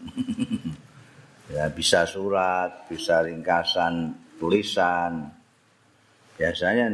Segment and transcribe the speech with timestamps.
[1.54, 5.28] ya bisa surat, bisa ringkasan tulisan.
[6.40, 6.88] Biasanya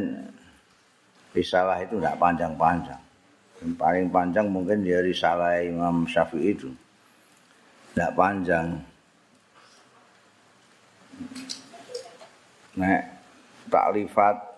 [1.31, 2.99] risalah itu tidak panjang-panjang.
[3.63, 6.69] Yang paling panjang mungkin ya risalah Imam Syafi'i itu.
[7.95, 8.75] Tidak panjang.
[12.77, 13.01] Nek
[13.71, 14.56] taklifat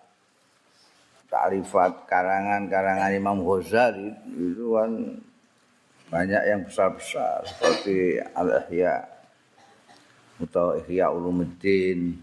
[1.29, 5.21] takrifat karangan-karangan Imam Ghazali itu kan
[6.09, 9.05] banyak yang besar-besar seperti Al-Ihya
[10.41, 12.17] atau Ihya Ulumuddin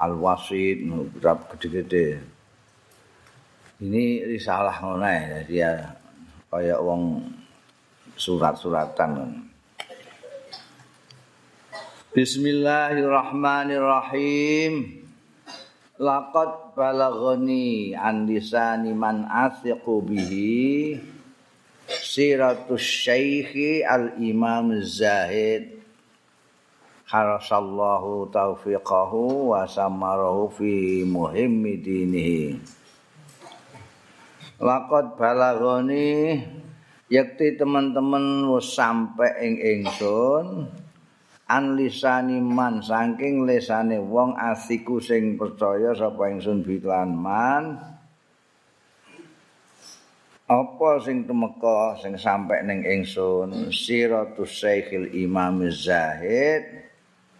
[0.00, 0.88] Al-Wasid
[1.20, 2.20] berapa gede-gede.
[3.84, 5.76] Ini risalah ngono jadi ya
[6.48, 7.20] kayak wong
[8.16, 9.44] surat-suratan.
[12.16, 15.05] Bismillahirrahmanirrahim
[15.96, 21.00] laqad balaghani an lisani man athiqu bihi
[21.88, 25.80] siratus syaikhi al imam zahid
[27.08, 32.60] harasallahu taufiqahu wa samarahu fi muhimmi dinihi.
[34.60, 36.44] Laqad balaghani
[37.08, 40.68] yakti teman-teman wis sampe ing ingsun
[41.46, 47.78] an lisani man saking lesane wong asiku sing percaya sapa ingsun biklan man.
[50.46, 53.70] Apa sing tumeka sing sampe ning ingsun?
[53.74, 56.86] Siratus syekhil imam zahid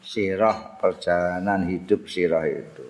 [0.02, 2.86] sirah perjalanan hidup sirah itu.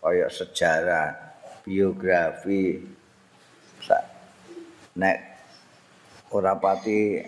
[0.00, 1.16] Kaya sejarah
[1.64, 2.80] biografi.
[4.98, 5.18] Nek
[6.32, 7.20] ora pati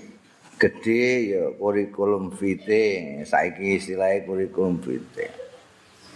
[0.61, 3.25] gede ya kurikulum vitae.
[3.25, 5.33] Saiki istilahnya kurikulum vitae.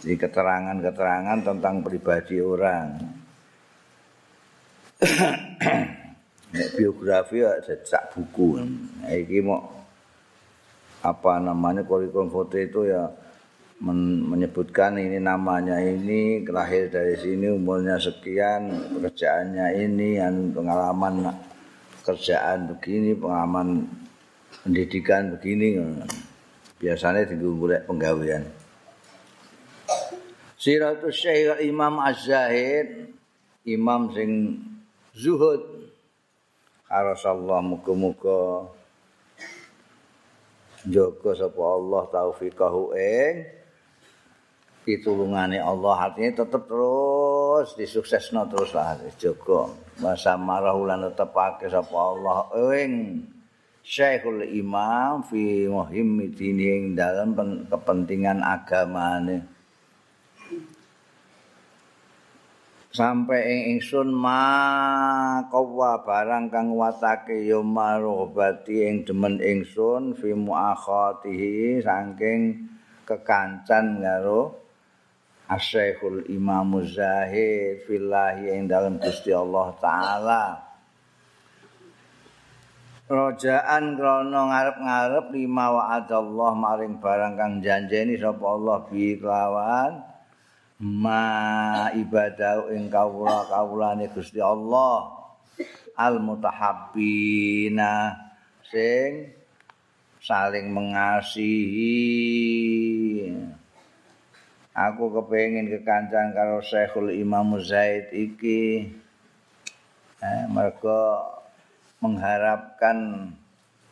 [0.05, 3.01] Jadi keterangan-keterangan tentang pribadi orang.
[6.77, 8.61] Biografi ya jejak buku.
[9.09, 9.65] Iki mau
[11.01, 13.09] apa namanya kurikulum vitae itu ya
[13.85, 21.35] menyebutkan ini namanya ini lahir dari sini umurnya sekian pekerjaannya ini yang pengalaman
[22.07, 23.85] kerjaan begini pengalaman
[24.63, 25.83] pendidikan begini
[26.79, 28.45] biasanya golek penggawean.
[30.61, 33.13] Siratus Syekh Imam Az-Zahid
[33.69, 34.61] imam sing
[35.17, 35.61] zuhud.
[36.89, 38.71] Arasallah muga-muga
[40.85, 43.35] jaga sapa Allah taufiqahu ing
[44.85, 46.13] pitulungane Allah.
[46.13, 53.25] Artinya tetep terus disuksesno terus lah jaga masa marah ulan tetepake sapa Allah ing
[53.85, 57.37] Syekhul Imam fi muhimmi dini dalam
[57.69, 59.45] kepentingan agama ini.
[62.89, 71.85] Sampai ing ingsun ma kawa barang kang watake ya marobati ing demen ingsun fi muakhatihi
[71.85, 72.71] saking
[73.05, 74.65] kekancan karo
[75.45, 80.74] Asy-Syekhul Imam Zahid fillahi ing dalam Gusti Allah taala.
[83.15, 90.03] Rojaan krana ngarep-ngarep lima wa'adallah maring barang kang janjeni sapa Allah bi kelawan.
[90.83, 91.23] Ma
[91.95, 95.15] ibadah ing kawula kawulane Gusti Allah.
[95.95, 98.19] Al mutahabbina
[98.67, 99.31] sing
[100.19, 101.95] saling mengasihi.
[104.75, 108.91] Aku kepengin kekancan karo Syekhul Imam Zaid iki.
[110.19, 111.34] Eh, mereka
[112.03, 113.31] mengharapkan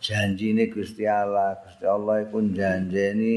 [0.03, 1.59] janji ini Gusti Allah.
[1.63, 3.35] Gusti Allah itu janji ini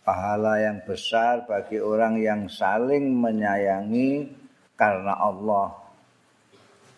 [0.00, 4.32] pahala yang besar bagi orang yang saling menyayangi
[4.74, 5.76] karena Allah.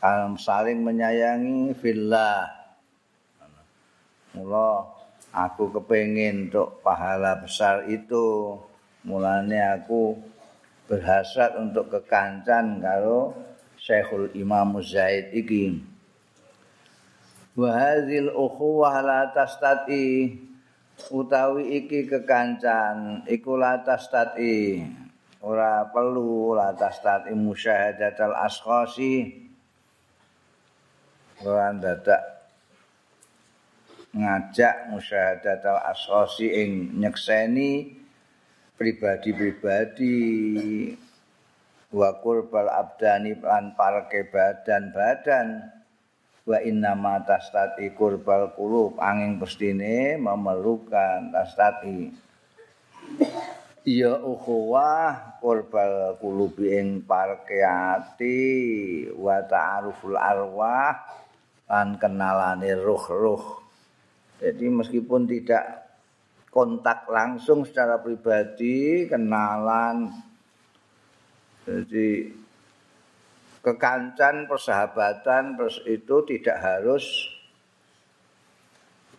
[0.02, 2.46] Alam saling menyayangi fillah.
[4.34, 4.88] Mula
[5.30, 8.58] aku kepengin untuk pahala besar itu.
[9.02, 10.14] Mulane aku
[10.86, 13.34] berhasrat untuk kekancan karo
[13.82, 15.91] Syekhul Imam Zaid iki
[17.52, 20.36] wa hadzal ukhuwah la tastati
[21.12, 24.84] utawi iki kekancan iku la tastati.
[25.42, 29.42] Ora perlu la tastati musyahadatul asqasi.
[31.42, 32.22] Ora dadak
[34.12, 37.98] ngajak musyahadat al asrosi ing nyekseni
[38.78, 40.20] pribadi-pribadi.
[41.92, 45.81] Wa qurbal abdani lan parke badan-badan
[46.42, 48.98] wa inna ma tastati qurbal qulub.
[48.98, 52.10] Angin pestine memerlukan tastati
[53.82, 58.38] ya ukhuwah qurbal qulubi ing parke ati
[59.10, 61.02] wa ta'aruful arwah
[61.66, 63.62] lan kenalane ruh-ruh.
[64.42, 65.64] Jadi meskipun tidak
[66.50, 70.10] kontak langsung secara pribadi, kenalan,
[71.62, 72.26] jadi
[73.62, 77.04] kekancan persahabatan terus itu tidak harus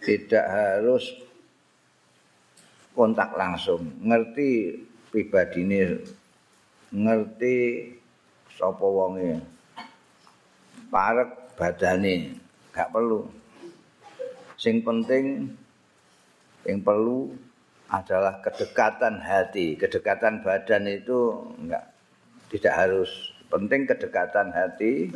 [0.03, 1.15] tidak harus
[2.91, 4.77] kontak langsung ngerti
[5.09, 5.79] pribadi ini
[6.93, 7.57] ngerti
[8.53, 9.41] sapa wonge
[10.93, 12.37] parek badane
[12.69, 13.25] gak perlu.
[14.57, 15.49] Sing penting
[16.65, 17.33] yang perlu
[17.89, 19.77] adalah kedekatan hati.
[19.77, 21.85] Kedekatan badan itu enggak
[22.53, 25.13] tidak harus penting kedekatan hati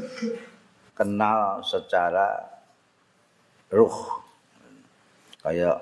[0.94, 2.38] kenal secara
[3.74, 3.98] ruh.
[5.42, 5.81] Kayak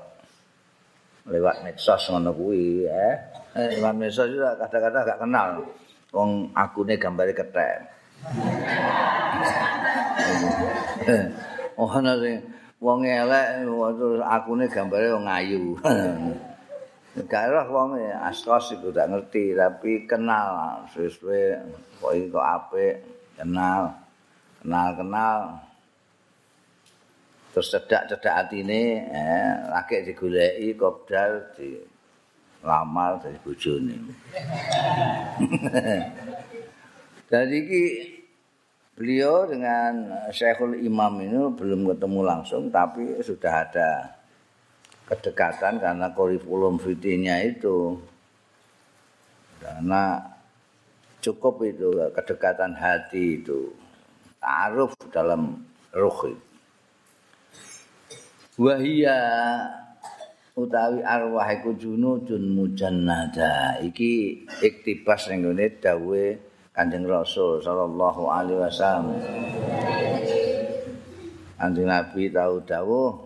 [1.27, 3.15] lewat medsos ngono kuwi eh.
[3.59, 5.49] eh lewat medsos juga kadang-kadang gak kenal.
[6.15, 7.77] Wong akune gambare ketek.
[11.75, 12.39] Oh ana sing
[12.79, 15.75] wong elek terus akune gambare wong ayu.
[17.15, 17.89] Gak roh wong
[18.27, 21.63] astos iku gak ngerti tapi kenal sesuai
[22.03, 22.95] kok kok apik
[23.39, 23.95] kenal
[24.59, 25.39] kenal kenal
[27.55, 31.79] terus cedak-cedak atine eh lagi digoleki kopdal di
[32.65, 33.95] lamar dari bojone.
[37.31, 37.83] Jadi iki
[38.95, 44.14] beliau dengan Syekhul Imam ini belum ketemu langsung tapi sudah ada
[45.05, 47.97] kedekatan karena kurikulum vitae itu.
[49.61, 50.21] Karena
[51.21, 53.73] cukup itu kedekatan hati itu.
[54.37, 56.43] Taruh dalam ruh itu.
[58.55, 59.19] Wahia
[60.55, 63.83] utawi arwah iku junudun mujannada.
[63.83, 66.39] Iki iktibas ning ngene dawuhe
[66.71, 69.19] Kanjeng Rasul sallallahu alaihi wasallam.
[71.59, 73.24] Kanjeng Nabi tahu dawuh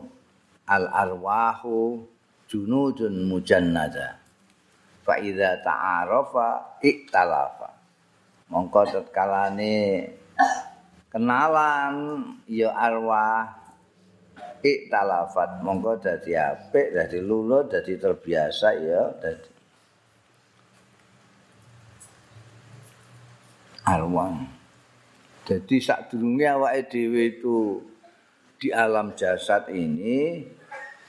[0.70, 2.06] al arwahu
[2.46, 4.22] junudun mujannada.
[5.02, 7.70] Fa idza ta'arafa iktalafa.
[8.54, 10.06] Mongko tetkalane
[11.10, 13.50] kenalan ya arwah
[14.62, 19.50] iktalafat mongko dadi apik dadi luluh dadi terbiasa ya dadi
[23.90, 24.34] arwah.
[25.50, 27.82] Jadi saat durungnya awak itu
[28.62, 30.46] di alam jasad ini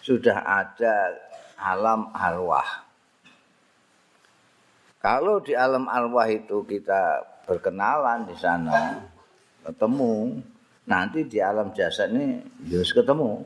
[0.00, 1.14] sudah ada
[1.60, 2.88] alam arwah.
[5.00, 9.00] Kalau di alam arwah itu kita berkenalan di sana,
[9.64, 10.44] ketemu,
[10.84, 13.44] nanti di alam jasad ini harus ketemu.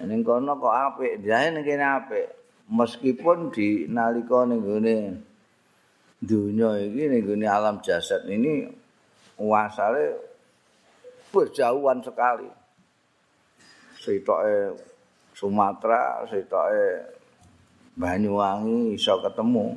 [0.00, 2.26] Ini kono kok apik, dia ini kene apik.
[2.70, 4.62] Meskipun di nalika ning
[6.22, 8.66] dunia ini ning alam jasad ini
[9.38, 10.16] wasale
[11.30, 12.50] berjauhan sekali.
[14.00, 14.89] Sitoke
[15.34, 17.18] Sumatera, sitoke
[18.00, 19.76] Banyuwangi iso ketemu.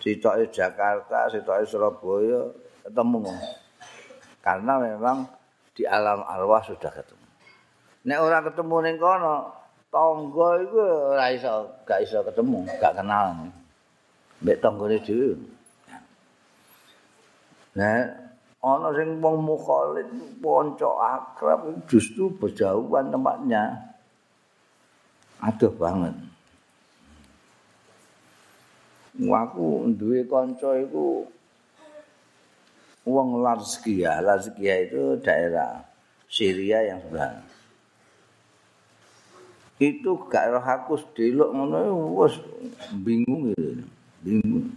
[0.00, 2.48] Sitoke Jakarta, sitoke Surabaya
[2.86, 3.32] ketemu.
[4.42, 5.28] Karena memang
[5.72, 7.26] di alam arwah sudah ketemu.
[8.02, 9.36] Nek ora ketemu ning kono,
[9.92, 10.82] tangga iku
[11.14, 13.46] ora iso, gak iso ketemu, gak kenal.
[14.42, 15.38] Mbek tanggane dhewe.
[17.78, 18.04] Nah,
[18.58, 20.10] ana sing wong mukhalid
[20.42, 23.91] kanca akrab justru berjauhan tempatnya.
[25.42, 26.14] Aduh banget.
[29.18, 31.26] Waku duwe kanca iku
[33.02, 34.22] wong Larskia.
[34.22, 35.82] Larskia itu daerah
[36.30, 37.42] Syria yang sebelah.
[39.82, 41.78] Itu gak roh aku delok ngono
[42.22, 42.38] wis
[43.02, 43.82] bingung gitu.
[44.22, 44.70] bingung.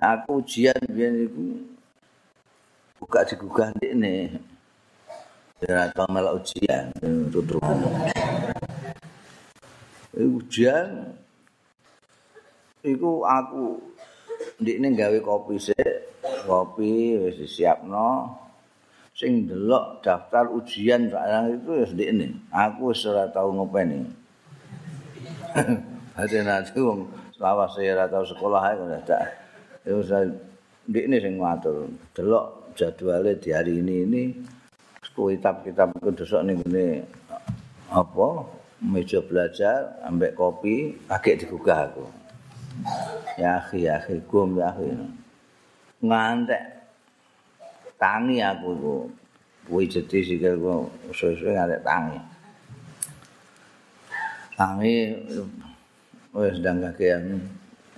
[0.00, 1.60] aku ujian biyen iku
[2.96, 4.40] buka digugah ndekne.
[5.60, 6.88] Ya tau melok ujian
[7.28, 7.60] tutur.
[10.10, 11.14] Ujian
[12.82, 13.78] iku aku
[14.58, 15.94] ndekne gawe kopi sik,
[16.48, 18.38] kopi wis disiapno.
[19.14, 22.26] Sing delok daftar ujian barang itu ya ndekne.
[22.50, 24.02] Aku wis ora tau ngopeni.
[26.18, 27.06] Hati nanti wong
[27.38, 29.22] lawas ora tau sekolah ae kok dak.
[29.86, 30.10] Ya wis
[30.90, 31.86] ndekne sing ngatur.
[32.16, 34.22] Delok jadwale di hari ini ini
[35.20, 37.04] kitab-kitab iku dosok ning ngene
[37.92, 42.08] apa meja belajar ambek kopi agek digugah aku.
[43.36, 44.88] Ya akhi ya akhi gum ya akhi
[46.00, 46.64] ngantek.
[48.00, 48.94] Tangi aku ku
[49.68, 52.20] kuwi jadi sikil ku suwe-suwe ngantek tangi.
[54.56, 54.96] Tangi
[56.32, 57.36] wis ndang kakean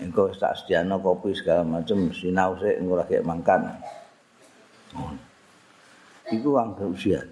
[0.02, 3.70] engko tak sediano kopi segala macam sinau sik engko lagi mangkan
[6.32, 7.28] iku anggap ujian.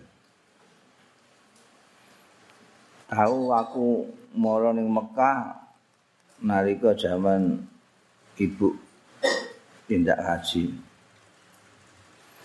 [3.10, 4.06] Tahu aku
[4.38, 5.58] moro ning Mekah
[6.46, 7.58] nalika zaman
[8.38, 8.70] ibu
[9.90, 10.70] tindak haji.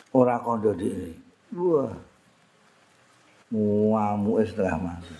[0.09, 1.13] Ora kondo dhewe.
[1.53, 1.93] Wah.
[3.53, 5.15] Muamu setengah mati.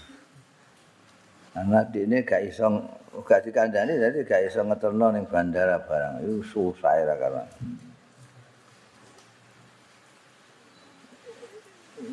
[1.54, 2.68] Karena ini gak iso
[3.22, 6.26] gak dikandani jadi gak iso ngeterno ning bandara barang.
[6.26, 7.46] Itu susah ya karena.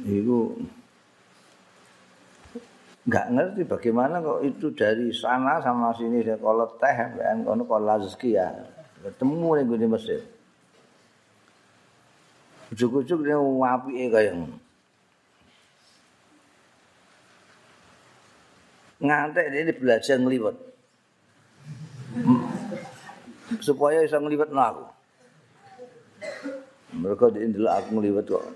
[0.02, 0.58] itu
[3.02, 7.98] nggak ngerti bagaimana kok itu dari sana sama sini saya kalau teh ben kono kalau
[8.22, 8.48] ya.
[9.02, 10.22] Ketemu gue di Mesir.
[12.70, 14.38] Ujuk-ujuk dia wapi kayak
[19.02, 20.56] ngantek dia belajar ngeliwat
[23.58, 24.86] supaya bisa ngeliwat aku.
[26.94, 28.46] Mereka di aku ngeliwat kok.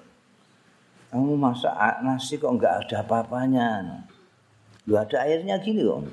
[1.10, 1.74] Kamu masak
[2.06, 4.06] nasi kok enggak ada apa-apanya.
[4.87, 6.07] Lu ada airnya gini kok.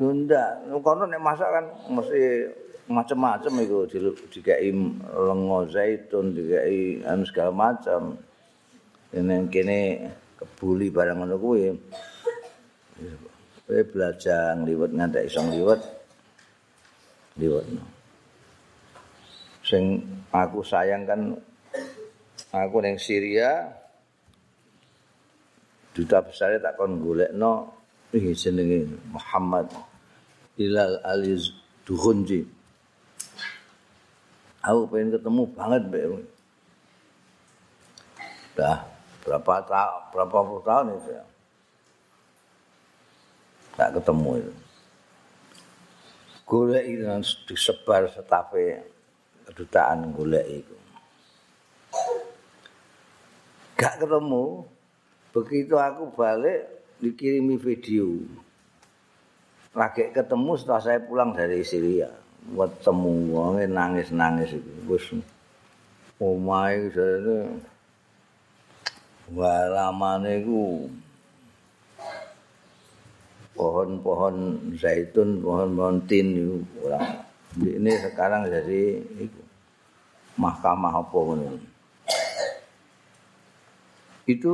[0.00, 2.20] Lu enggak, karena nek masak kan mesti
[2.84, 3.98] macam-macam itu di
[4.36, 4.68] dikai
[5.16, 8.20] lengo zaitun, dikai anu segala macam.
[9.14, 9.78] Ini kene
[10.36, 11.72] kebuli barang ngono kuwi.
[13.64, 15.80] Kowe belajar ngliwet ngantek iso ngliwet.
[17.40, 17.64] Liwet.
[19.64, 21.32] Sing aku sayang kan
[22.52, 23.72] aku ning Syria
[25.94, 27.70] duta besar tak kon golekno
[28.10, 29.70] iki jenenge Muhammad
[30.58, 31.54] Ilal Aliz
[31.86, 32.42] Duhunji.
[34.64, 36.24] Aku pengen ketemu banget mbak.
[38.58, 38.78] Dah
[39.22, 41.24] berapa tahun berapa puluh tahun itu ya
[43.74, 44.52] tak ketemu itu.
[46.44, 47.02] Golek itu
[47.48, 48.84] disebar setape
[49.48, 50.76] kedutaan golek itu
[53.74, 54.64] gak ketemu
[55.34, 56.62] begitu aku balik
[57.02, 58.22] dikirimi video.
[59.74, 62.06] Lagi ketemu setelah saya pulang dari Syria.
[62.54, 64.72] Buat temu wonge nangis nangis itu.
[64.86, 65.04] Wis
[66.22, 67.58] omahe jane
[69.34, 70.86] walamane ku
[73.58, 74.36] pohon-pohon
[74.78, 77.24] zaitun pohon-pohon tin itu orang
[77.58, 79.02] ini sekarang jadi
[80.38, 81.73] mahkamah apa ngono
[84.24, 84.52] itu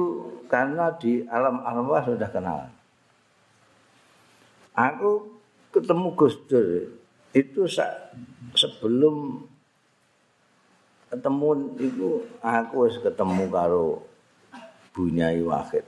[0.50, 2.66] karena di alam arwah sudah kenal.
[4.74, 6.90] Aku ketemu Gus Dur
[7.30, 7.62] itu
[8.58, 9.46] sebelum
[11.10, 11.48] ketemu
[11.78, 12.08] itu
[12.42, 14.02] aku wis ketemu karo
[14.90, 15.86] Bunyai Wahid.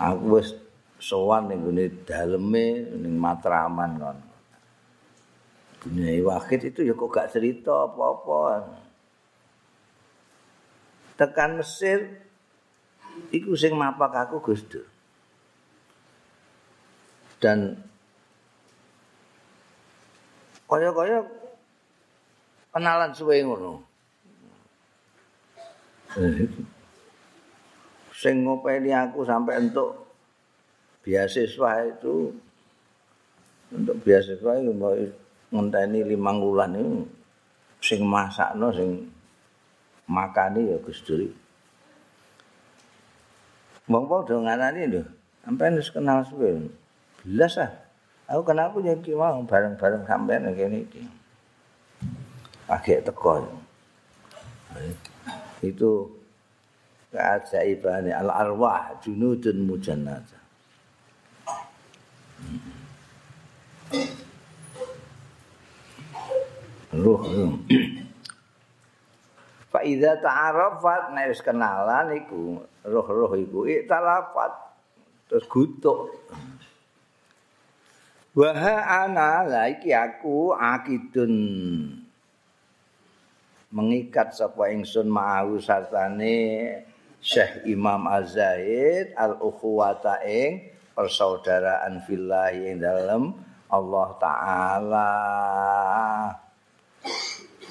[0.00, 0.56] Aku wis
[0.96, 4.18] sowan ning gone daleme ning Matraman kon.
[5.84, 8.64] Bunyai Wahid itu ya kok gak cerita apa-apa.
[11.22, 12.18] Tekan Mesir
[13.30, 14.82] iku sing mapak aku Gus Dur.
[17.38, 17.78] Dan
[20.66, 21.22] kaya-kaya
[22.74, 23.86] kenalan suwe ngono.
[28.22, 30.14] sing ngopeni aku sampai untuk
[31.02, 32.30] beasiswa itu
[33.74, 34.94] untuk beasiswa itu mau
[35.50, 37.02] ngenteni limang bulan itu
[37.82, 39.10] sing masakno sing
[40.12, 41.24] makani ya Gus Dur.
[43.88, 45.02] Wong-wong do ngarani lho.
[45.42, 46.68] Sampeyan wis kenal suwe.
[47.24, 47.72] Belas ah.
[48.28, 51.02] Aku kenal aku jadi mau bareng-bareng sampeyan kene iki.
[52.68, 53.48] Agek teko.
[55.64, 56.12] Itu
[57.10, 60.42] keajaiban al arwah junudun mujannata.
[66.92, 68.11] ruh fa
[69.80, 74.52] idza ta'arafat nek wis kenalan iku roh-roh iku iktalafat
[75.32, 76.12] terus gutuk.
[78.36, 78.52] Wa
[78.84, 81.34] ana la iki aku akidun.
[83.72, 86.36] Mengikat sapa ingsun ma'ahu sartane
[87.24, 93.32] Syekh Imam Az-Zaid al-ukhuwata ing persaudaraan fillahi ing dalem
[93.72, 95.12] Allah taala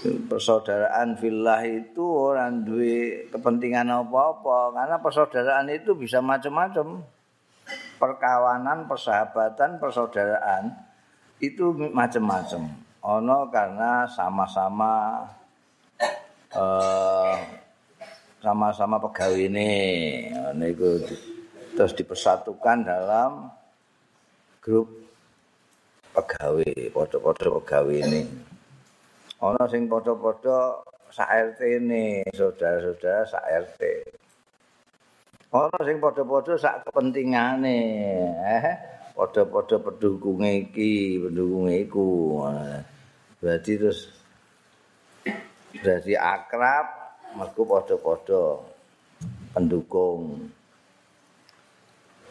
[0.01, 4.73] persaudaraan fillah itu orang duwe kepentingan apa-apa.
[4.73, 7.05] Karena persaudaraan itu bisa macam-macam.
[8.01, 10.73] Perkawanan persahabatan persaudaraan
[11.37, 12.65] itu macam-macam.
[13.01, 15.21] Ono karena sama-sama
[16.57, 17.35] uh,
[18.41, 19.69] sama-sama pegawai ini.
[20.57, 21.05] Niku
[21.77, 23.53] terus dipersatukan dalam
[24.65, 24.89] grup
[26.11, 28.50] pegawai foto-foto pegawai ini
[29.41, 33.81] ana sing padha-padha sak RT ne, saudara-saudara sak RT.
[35.49, 37.79] Ana sing padha-padha sak kepentingane,
[38.37, 38.77] eh
[39.17, 42.45] padha-padha pendukung iki, pendukung iku.
[43.41, 44.13] Berarti terus
[45.81, 46.85] berarti akrab
[47.33, 48.61] mergo padha-padha
[49.57, 50.53] pendukung.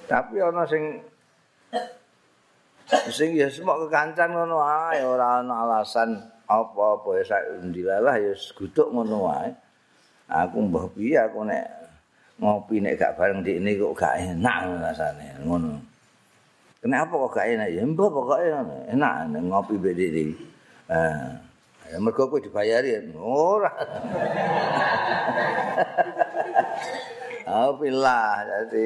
[0.06, 1.02] Tapi ana sing
[3.10, 8.90] sing ya semua kekancan ngono ae ora ana alasan apa-apa ya sak ndilalah ya gutuk
[8.90, 9.54] ngono wae.
[10.26, 11.66] Aku mbah piye aku nek
[12.42, 15.78] ngopi nek gak bareng di ini kok gak enak rasane ngono.
[16.82, 18.42] Kenapa kok gak enak ya mbah pokoke
[18.90, 20.26] enak ngopi bedi di.
[20.90, 21.26] Eh,
[21.94, 23.70] ya mergo kowe dibayari ora.
[27.50, 28.84] Alhamdulillah jadi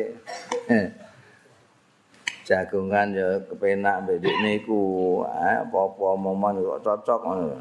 [2.45, 5.21] jagongan ya kepenak mbek niku.
[5.27, 7.57] Apa-apa momen kok cocok ngono.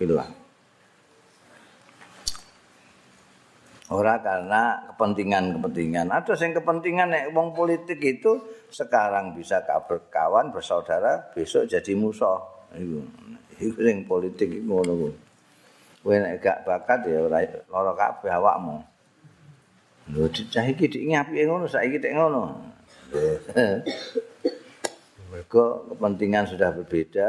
[0.00, 0.32] Bilang
[3.88, 6.12] ora karena kepentingan-kepentingan.
[6.12, 8.36] Ada yang kepentingan nek wong politik itu
[8.68, 12.40] sekarang bisa berkawan bersaudara besok jadi musuh.
[12.76, 13.00] Iku.
[13.58, 14.92] Iku sing politik iku ngono
[15.98, 18.76] kowe nek gak bakat ya ora lara kabeh awakmu.
[20.14, 22.76] Lho cah iki dik ngapike ngono saiki dik ngono
[25.28, 27.28] Mereka kepentingan sudah berbeda.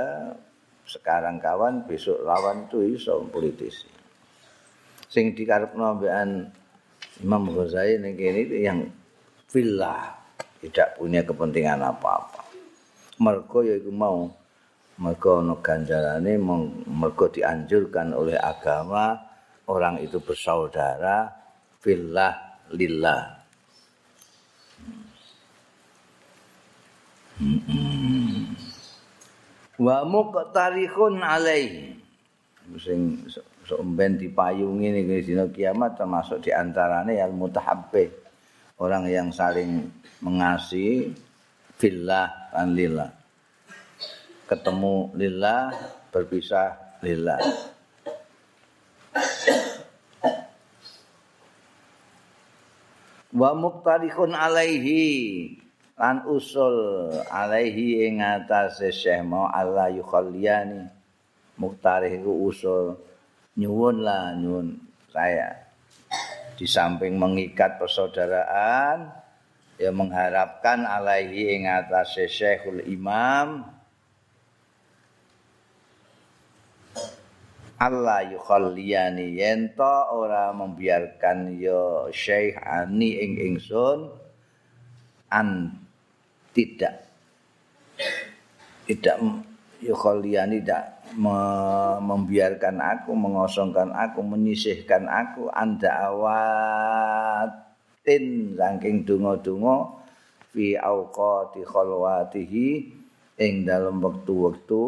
[0.90, 3.86] Sekarang kawan, besok lawan itu iso politisi.
[5.06, 6.50] Sing dikarep nambahan
[7.22, 8.90] Imam Ghazali ini yang
[9.50, 10.18] villa
[10.60, 12.42] tidak punya kepentingan apa-apa.
[13.20, 14.32] Mereka ya itu mau
[15.00, 16.36] mereka no ganjarane
[16.88, 19.16] mereka dianjurkan oleh agama
[19.72, 21.32] orang itu bersaudara
[21.80, 23.39] villa lillah
[29.80, 31.96] Wa muqtarikhun alaihi.
[32.76, 33.24] Sing
[33.64, 38.12] somben dipayungi ning dina kiamat termasuk di antarane al mutahabbih.
[38.76, 39.88] Orang yang saling
[40.20, 41.16] mengasihi
[41.80, 43.12] fillah dan lillah.
[44.48, 45.72] Ketemu lillah,
[46.12, 47.40] berpisah lillah.
[53.32, 55.69] Wa muqtarikhun alaihi.
[56.00, 60.88] Lan usul alaihi ing atase Syekh mau Allah yukhalliyani.
[61.60, 62.96] Muktarih iku usul.
[63.60, 64.80] Nyuwun lah nyuwun.
[65.12, 65.68] Saya
[66.56, 69.12] di samping mengikat persaudaraan
[69.76, 73.68] ya mengharapkan alaihi ing atase Syekhul Imam.
[77.80, 84.16] Allah yukhalliyani yento ora membiarkan ya Syekh ani ing ingsun.
[85.32, 85.76] An
[86.56, 87.06] tidak
[88.90, 89.18] tidak
[89.80, 91.00] yukholiani tidak
[92.02, 97.46] membiarkan aku mengosongkan aku menyisihkan aku anda awatin
[98.58, 100.00] saking dungo-dungo
[100.54, 102.68] fi auqati khalwatihi
[103.40, 104.82] ing dalam waktu-waktu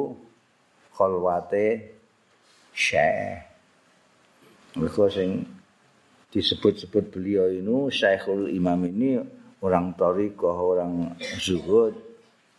[0.91, 1.95] khalwate
[2.76, 3.47] syekh.
[4.76, 5.43] Mereka sing
[6.32, 9.19] disebut-sebut beliau ini Syekhul Imam ini
[9.62, 11.93] orang torikoh, orang zuhud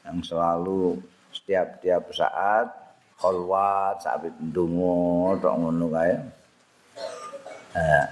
[0.07, 0.99] yang selalu
[1.35, 2.71] setiap-tiap saat
[3.19, 6.15] kholwat, sabit dungo, tok ngono kae.
[7.73, 8.07] Eh,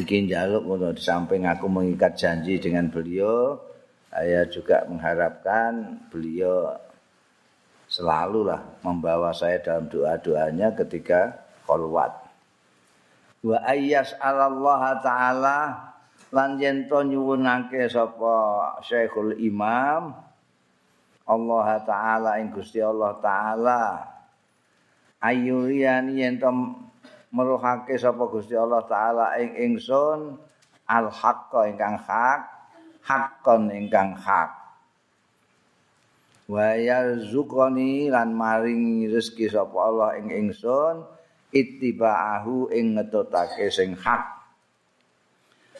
[0.00, 3.56] iki njaluk ngono di samping aku mengikat janji dengan beliau,
[4.08, 6.72] saya juga mengharapkan beliau
[7.90, 11.34] selalulah membawa saya dalam doa-doanya ketika
[11.66, 12.12] kholwat.
[13.40, 15.58] Wa ayyas Allah ta'ala
[16.30, 18.34] lan yen to nyuwunake sapa
[18.86, 20.14] Syekhul Imam
[21.26, 23.82] Allah taala ing Gusti Allah taala.
[25.22, 26.50] Ayuriani yen to
[27.34, 30.38] meruhake sapa Gusti Allah taala ing ingsun
[30.90, 32.42] al haqqa ingkang hak
[33.06, 34.50] haqqon ingkang hak.
[36.50, 41.06] Wa yarzuqani lan maring rezeki sapa Allah ing ingsun
[41.50, 44.39] ittiba'ahu ing ngetutake sing hak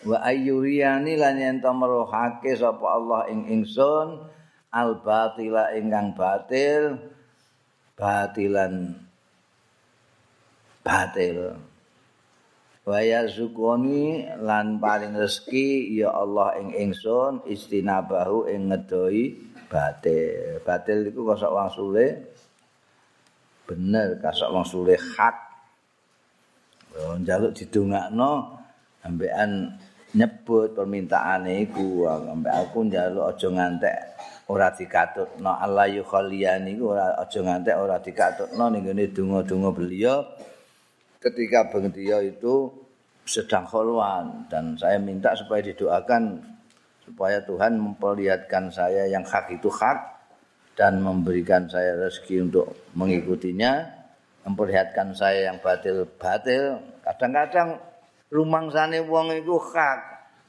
[0.06, 4.24] wa ayyuriyani lan yen to meruhake sapa Allah ing ingsun
[4.72, 6.96] al batila ingkang batil
[7.98, 8.96] batilan
[10.80, 11.60] batil
[12.80, 19.36] Waya zukoni lan paling rezeki ya Allah ing ingsun istinabahu ing ngedoi
[19.68, 20.58] batil.
[20.64, 22.06] Batil iku kosok wong sule
[23.68, 25.36] bener kasok wong sule hak.
[27.20, 28.58] Njaluk didongakno
[29.04, 29.76] ambekan
[30.14, 32.07] nyebut permintaane iku.
[32.07, 33.99] Ambek aku njaluk aja ngantek
[34.51, 35.53] ora dikatutno.
[35.55, 40.27] Allah yukhaliyani iku ora aja ngantek ora dikatutno ning ngene donga-donga beliau.
[41.20, 42.73] Ketika bengtia itu
[43.29, 46.40] sedang khulwan dan saya minta supaya didoakan
[47.05, 49.99] supaya Tuhan memperlihatkan saya yang hak itu hak
[50.75, 53.85] dan memberikan saya rezeki untuk mengikutinya
[54.49, 57.77] memperlihatkan saya yang batil batil kadang-kadang
[58.30, 60.00] rumang sana wong itu hak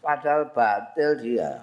[0.02, 1.62] padahal batil dia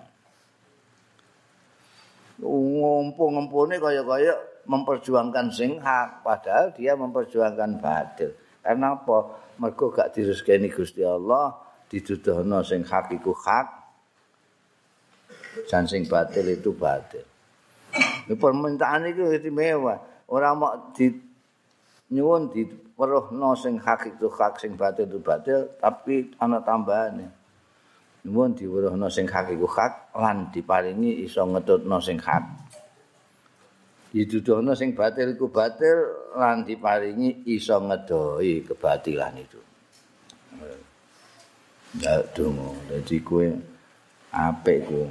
[2.38, 4.34] ngumpul-ngumpulnya kaya-kaya
[4.68, 8.30] memperjuangkan sing hak padahal dia memperjuangkan batil
[8.68, 9.18] Karena apa?
[9.56, 11.56] Mergo gak direzekeni Gusti Allah,
[11.88, 13.66] diduduhno sing hak iku hak.
[15.72, 17.24] Dan sing batil itu batil.
[18.28, 19.96] Ini permintaan itu istimewa.
[20.28, 21.08] Orang mau di
[22.08, 22.64] nyuwun di
[22.96, 27.28] weruhno sing hak itu hak, sing batil itu batil, tapi ana tambahane.
[28.24, 32.44] Nyuwun di weruhno sing hak iku hak lan diparingi iso ngetutno sing hak.
[34.08, 35.98] dituduhno sing batil iku batil
[36.36, 39.60] lan diparingi iso ngedoi kebatilan itu.
[42.00, 43.48] Ya dungo, dadi kowe
[44.32, 45.08] apik kowe.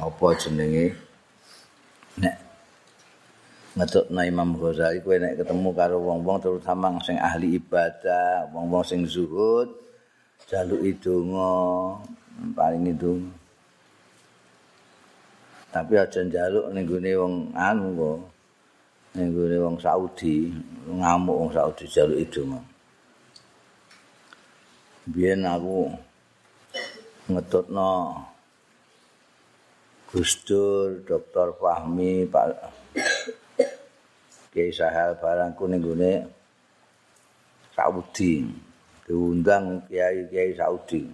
[0.00, 0.96] Apa jenenge?
[2.20, 2.36] Nek
[3.76, 9.70] ngetokno Imam Ghazali kowe nek ketemu karo wong-wong terutama sing ahli ibadah, wong-wong sing zuhud,
[10.50, 11.98] jaluk idonga,
[12.56, 13.14] paling itu.
[15.70, 18.18] tapi aja njaluk ning gone wong anu kok
[19.14, 20.50] ning gone wong Saudi
[20.90, 22.18] ngamuk wong Saudi jaluk
[22.50, 22.62] mah
[25.06, 25.94] biyen aku
[27.30, 28.26] ngetutno
[30.10, 31.54] Gustur, Dr.
[31.54, 32.50] Fahmi, Pak
[34.50, 36.12] Kiai Sahal barangku ning gone
[37.70, 38.42] Saudi
[39.06, 41.06] diundang kiai-kiai Saudi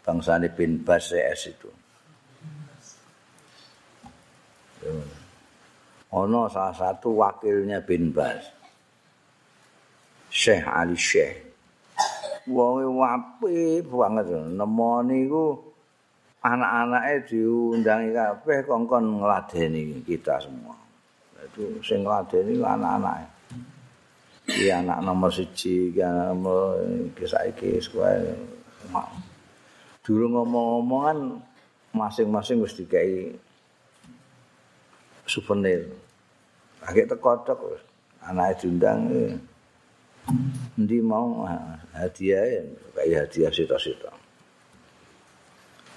[0.00, 1.68] bangsane bin Bas itu
[6.14, 8.46] Ono salah satu wakilnya bin Bas.
[10.30, 11.44] Syekh Ali Syekh.
[12.46, 15.58] Wonge wapi banget nemoni ku
[16.46, 20.85] anak-anake diundangi kabeh kongkon ngladeni kita semua.
[21.44, 23.26] Itu sing ngladeni anak-anake.
[24.46, 26.78] Iki anak nomor siji, iki anak nomor
[27.18, 29.04] saiki sekolah.
[30.06, 31.42] Dulu ngomong-ngomongan
[31.90, 33.34] masing-masing wis dikai
[35.26, 35.90] souvenir.
[36.86, 37.82] Agak tekotok
[38.22, 39.10] anak diundang
[40.76, 41.46] Nanti mau
[41.94, 42.62] hadiah ya,
[42.98, 44.10] kayak hadiah sita-sita.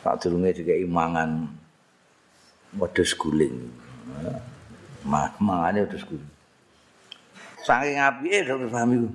[0.06, 1.50] Tak durunge juga imangan
[2.78, 3.74] wedhus guling.
[5.06, 6.34] Mangane wedhus guling.
[7.64, 9.08] Saking apike Dokter Fahmi ku.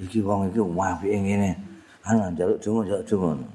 [0.00, 1.50] Iki wong iki apike ngene.
[2.04, 3.48] Ana njaluk donga njaluk donga.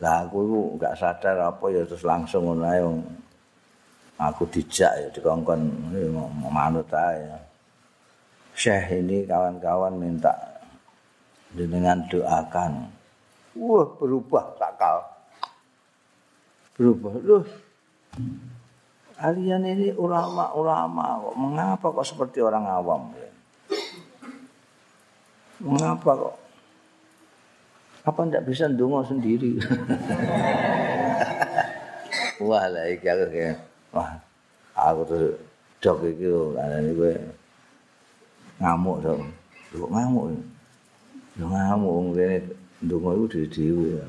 [0.00, 2.80] Lah aku iku enggak sadar apa ya terus langsung ngono ae
[4.16, 5.60] aku dijak ya dikongkon
[6.48, 7.28] manut ae.
[8.56, 10.32] Syekh ini kawan-kawan minta
[11.54, 12.92] dengan doakan.
[13.58, 15.02] Wah, berubah sakal.
[16.78, 17.12] Berubah.
[17.24, 17.44] Loh.
[19.20, 23.12] Kalian ini ulama-ulama kok mengapa kok seperti orang awam?
[25.60, 26.34] Mengapa kok?
[28.08, 29.60] Apa ndak bisa ndonga sendiri?
[32.48, 33.28] Wah, lah iki aku
[33.92, 34.16] Wah,
[34.72, 35.36] aku tuh
[35.84, 37.12] dok iki lho, kanane kowe
[38.56, 39.14] ngamuk to.
[39.76, 40.32] Kok ngamuk?
[41.36, 42.36] Yo ngamuk ngene
[42.80, 44.00] ndonga iku dhewe-dhewe.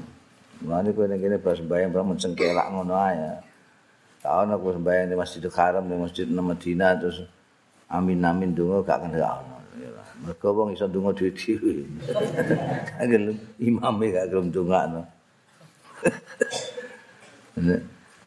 [0.64, 3.51] Mane kowe ning kene pas mbayang bang mencengkelak ngono ae.
[4.22, 7.26] Tau aku sembayang di Masjidil Haram di Masjid Madinah terus
[7.90, 9.58] amin amin donga gak kenal ono.
[10.22, 11.90] Mergo wong iso donga dhewe-dhewe.
[13.02, 15.02] Kagel imame gak gelem dongakno.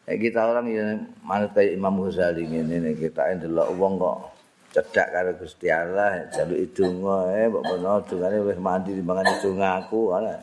[0.05, 4.17] kita orang yang manut kayak Imam Ghazali ini nih kita dulu uang kok
[4.75, 10.01] cedak karo Gusti Allah jaluk idonga eh mbok menawa dungane wis mandi timbangan idonga aku
[10.13, 10.35] ana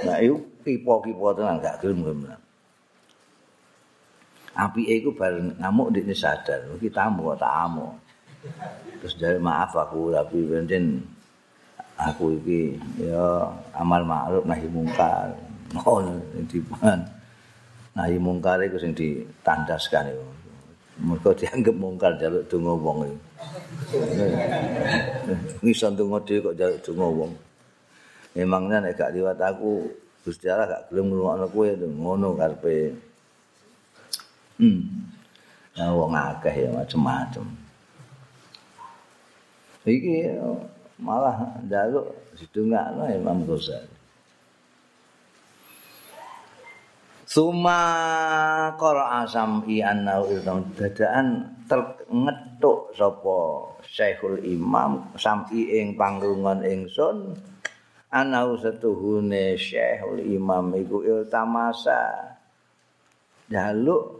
[0.00, 2.24] Nah, itu kipo-kipo tenan gak gelem
[4.60, 7.96] Api itu bareng ngamuk di sadar, kita tamu tak amuk.
[9.00, 11.00] Terus dari maaf aku tapi benten
[11.96, 15.32] aku iki ya amal makruf nahi mungkar.
[15.86, 16.02] Oh,
[16.50, 16.58] di
[17.94, 20.26] nahi mungkar iku sing ditandaskan iku.
[20.98, 23.18] Mergo dianggap mungkar jaluk donga wong iku.
[25.62, 27.32] Ngisan donga dhewe kok jaluk donga wong.
[28.34, 29.86] Memangnya nek gak liwat aku
[30.26, 32.74] Gusti Allah gak gelem ngrungokno kowe ngono karepe.
[34.60, 34.84] Hmm.
[35.72, 37.48] Nah, wong akeh ya macam-macam.
[39.88, 40.36] Iki
[41.00, 43.96] malah njaluk didongakno Imam Ghazali.
[47.24, 47.80] Suma
[48.76, 53.38] qara asami annahu ilmu dadaan terngetuk sapa
[53.86, 57.38] Syekhul Imam sami ing panggungan ingsun
[58.12, 62.34] anau setuhune Syekhul Imam iku iltamasa
[63.46, 64.19] jaluk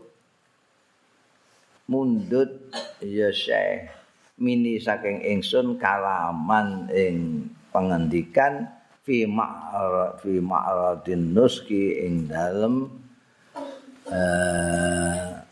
[1.91, 2.71] mundut
[3.03, 3.91] ya Syekh
[4.39, 8.71] mini saking ingsun kalaman ing pengendikan
[9.03, 12.89] fi ma'ra fi ma'radin nuski ing dalem
[14.07, 15.43] uh,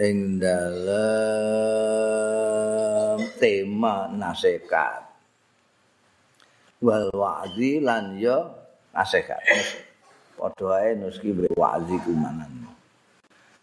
[0.00, 0.88] ing dalem
[3.36, 5.04] tema nasihat
[6.82, 8.48] wal wa'zi lan ya
[8.96, 9.38] nasihat
[10.38, 12.70] padha ae nuski wa'zi kumanan.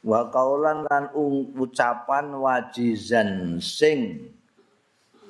[0.03, 1.09] Wa kaulan lan
[1.55, 4.29] ucapan wajizan sing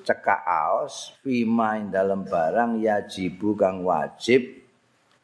[0.05, 4.43] cekak aos fima ing dalam barang yajibu kang wajib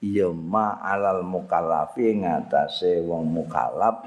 [0.02, 4.02] ya ma alal mukallafi ngatasé wong mukallaf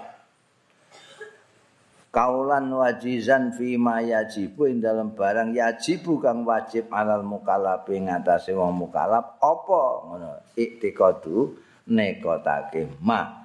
[2.15, 9.39] kaulan wajizan fima yajibu ing dalam barang yajibu kang wajib alal mukallafi ngatasé wong mukallaf
[9.43, 9.83] apa?
[10.07, 13.45] Ngono iktikadu nekotake ma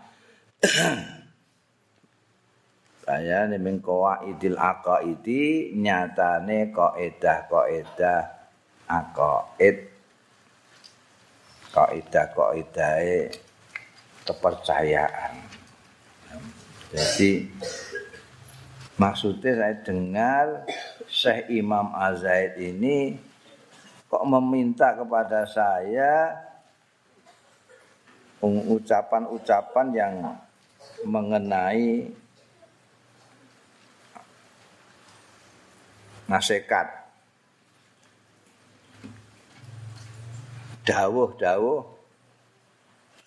[3.09, 8.21] saya nemeng qaidil aqaidi nyatane kaidah-kaidah
[8.85, 9.77] aqaid
[11.73, 13.33] kaidah-kaidahe
[14.29, 15.33] kepercayaan.
[16.93, 17.49] Jadi
[19.01, 20.45] maksudnya saya dengar
[21.09, 23.17] Syekh Imam Azaid ini
[24.05, 26.33] kok meminta kepada saya
[28.43, 30.13] ucapan-ucapan yang
[31.03, 32.07] mengenai
[36.29, 36.87] nasihat
[40.85, 41.81] dawuh-dawuh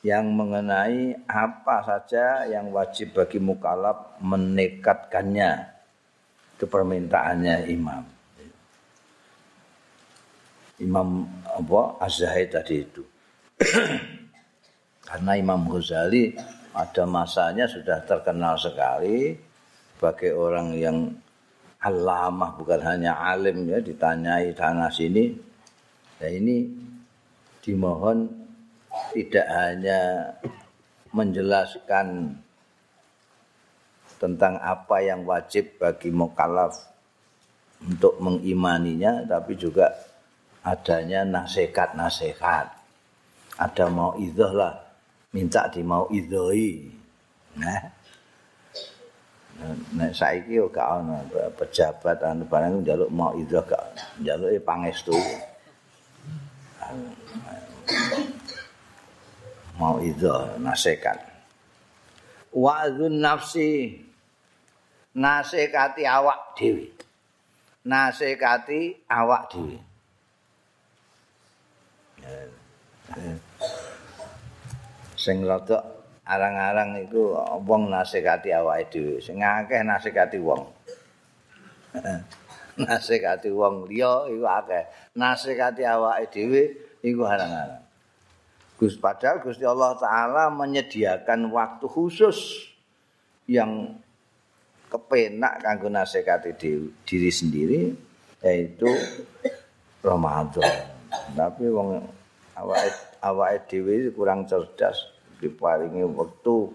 [0.03, 5.70] yang mengenai apa saja yang wajib bagi mukalab menekatkannya
[6.59, 8.03] itu permintaannya imam.
[10.83, 13.03] Imam apa Az-Zahid tadi itu
[15.03, 16.35] karena Imam Ghazali
[16.73, 19.37] ada masanya sudah terkenal sekali
[19.99, 20.99] sebagai orang yang
[21.83, 25.35] alamah bukan hanya alim ya ditanyai sana sini.
[26.23, 26.71] Nah ini
[27.62, 28.31] dimohon
[29.11, 30.01] tidak hanya
[31.11, 32.38] menjelaskan
[34.23, 36.79] tentang apa yang wajib bagi mukallaf
[37.83, 39.91] untuk mengimaninya tapi juga
[40.62, 42.67] adanya nasihat-nasihat.
[43.59, 44.82] Ada mau lah,
[45.33, 46.92] minta di mau idoi.
[47.57, 47.83] Nah,
[49.97, 51.25] nek saiki yo gak ana
[51.57, 53.85] pejabat anu barang njaluk mau idhah gak
[54.21, 55.16] njaluke pangestu.
[59.81, 61.18] Mau idhah nasihat
[62.53, 63.97] wa'dzun nafsi
[65.16, 66.88] nasihati awak dhewe.
[67.88, 69.77] Nasihati awak dhewe
[75.23, 79.23] sing rada arang-arang iku wong nasikati awake dhewe.
[79.23, 80.67] Sing akeh nasikati wong.
[82.73, 85.15] Nasikati wong liya iku akeh.
[85.15, 86.63] Nasikati awake dhewe
[87.07, 87.87] iku arang-arang.
[88.83, 92.67] Gus padahal Gusti Allah taala menyediakan waktu khusus
[93.47, 93.95] yang
[94.91, 96.51] kepenak kanggo nasikati
[97.07, 97.95] diri sendiri
[98.43, 98.91] yaitu
[100.03, 100.91] Ramadan.
[101.37, 102.03] Tapi wong
[102.59, 105.12] awake awake dhewe kurang cerdas
[105.42, 106.70] diparingi waktu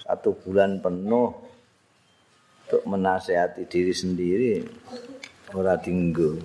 [0.00, 1.36] satu bulan penuh
[2.64, 4.52] untuk menasehati diri sendiri
[5.52, 6.40] ora tinggu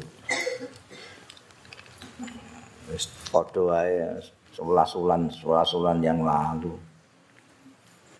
[2.91, 4.19] wis padha wae
[4.51, 6.75] 11 bulan 11 bulan yang lalu.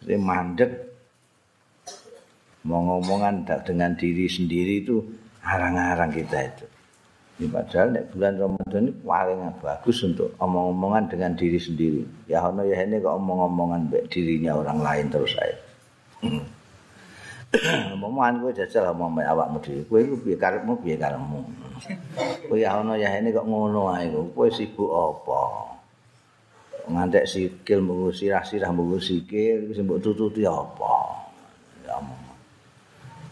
[0.08, 0.72] Ini mandek.
[2.62, 5.02] Ngomong-ngomongan dengan diri sendiri itu
[5.44, 6.66] arang-arang kita itu.
[7.42, 12.06] Ini padahal nek bulan Ramadan ini paling bagus untuk omong-omongan dengan diri sendiri.
[12.30, 15.58] Ya ono ya ini kok omong-omongan dirinya orang lain terus saya.
[17.98, 19.82] Omongan kowe jajal omong mek awakmu dhewe.
[19.90, 21.42] Kowe iku piye karepmu piye karepmu.
[22.46, 25.42] Kowe ya ono ya ini kok ngono ae kowe sibuk apa?
[26.94, 30.94] Ngantek sikil mung sirah-sirah mung sikil sing mbok tututi apa?
[31.90, 31.98] Ya.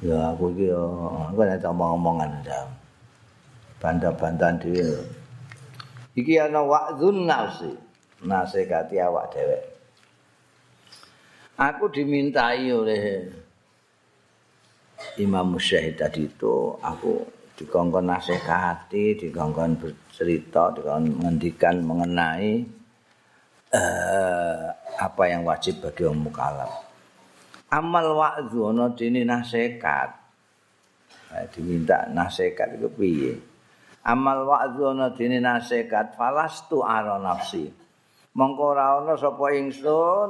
[0.02, 0.82] Ya aku yo
[1.30, 2.79] kok nek omong-omongan jam.
[3.80, 5.02] Bantah-bantahan dhewe.
[6.20, 7.72] Iki ana wa'dzun nafsi,
[8.28, 9.60] nasekati awak dhewe.
[11.60, 13.28] Aku dimintai oleh
[15.20, 17.24] Imam Musyahid tadi itu, aku
[17.60, 22.64] dikongkon nasihati, dikongkon bercerita, dikongkon mengendikan mengenai
[23.76, 24.64] uh,
[25.00, 26.72] apa yang wajib bagi orang mukallaf.
[27.72, 30.20] Amal wa'dzu ana dene nasihat.
[31.54, 33.49] diminta nasihat itu piye?
[34.10, 37.70] Amal wa'dzu ana dene nasihat falastu ara nafsi
[38.34, 40.30] mongko ora ana sapa ingsun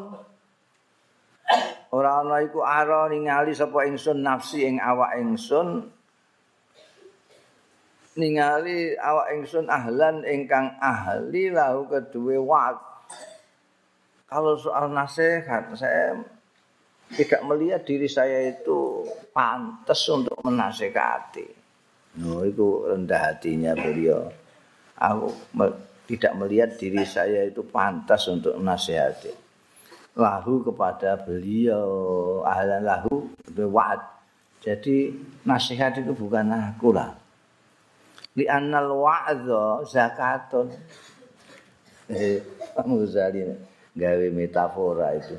[1.95, 5.87] ora ana iku ara ningali sapa ingsun nafsi ing awak ingsun
[8.19, 12.77] ningali awak ingsun ahlan ingkang ahli lahu kedue wa'd
[14.29, 16.13] kalau soal nasihat saya
[17.09, 19.01] tidak melihat diri saya itu
[19.33, 21.58] pantas untuk menasehati.
[22.17, 24.25] No, itu rendah hatinya beliau.
[24.97, 25.29] Aku
[26.09, 29.29] tidak melihat diri saya itu pantas untuk menasihati.
[30.17, 34.01] Lahu kepada beliau, ahlan lahu, wa'ad.
[34.59, 35.13] Jadi
[35.45, 37.13] nasihat itu bukan aku lah.
[38.33, 40.73] Li annal wa'adha zakatun.
[42.09, 42.41] Eh,
[42.83, 43.45] Muzali
[43.93, 45.37] gawe metafora itu.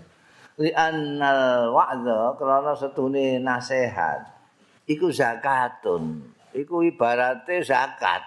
[0.63, 4.23] Li annal wa'adha, karena setune nasihat.
[4.87, 6.30] Iku zakatun.
[6.55, 8.23] Iku ibarate zakat.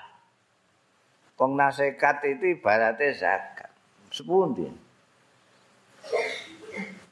[1.36, 3.71] Wong nasekat itu ibarate zakat.
[4.07, 4.63] Sepundi?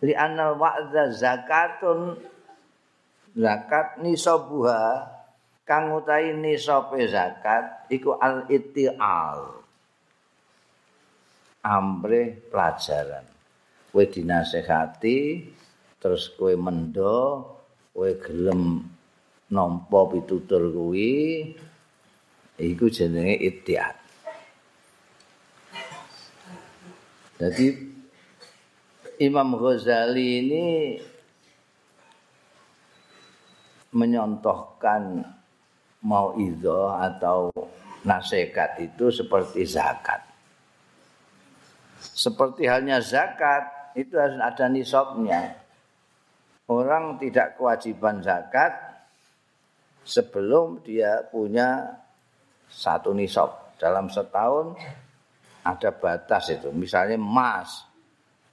[0.01, 2.15] Li anal wa'dza zakatun
[3.35, 5.09] zakat nisabuha
[5.67, 9.61] kang utahi nisabe zakat iku al ittial.
[11.61, 13.27] Ambre pelajaran.
[13.91, 15.45] Kowe dinasehati
[16.01, 17.43] terus kowe mendo,
[17.93, 18.87] kowe gelem
[19.51, 21.51] nampa pitutur kuwi
[22.55, 23.95] iku jenenge ittiad.
[27.41, 27.67] Jadi
[29.21, 30.65] Imam Ghazali ini
[33.91, 35.25] menyontohkan
[36.05, 37.51] mau izo atau
[38.07, 40.21] nasihat itu seperti zakat.
[42.01, 45.59] Seperti halnya zakat itu harus ada nisabnya.
[46.69, 48.90] Orang tidak kewajiban zakat
[50.05, 51.97] sebelum dia punya
[52.67, 53.75] satu nisab.
[53.81, 54.77] Dalam setahun
[55.65, 56.69] ada batas itu.
[56.69, 57.85] Misalnya emas.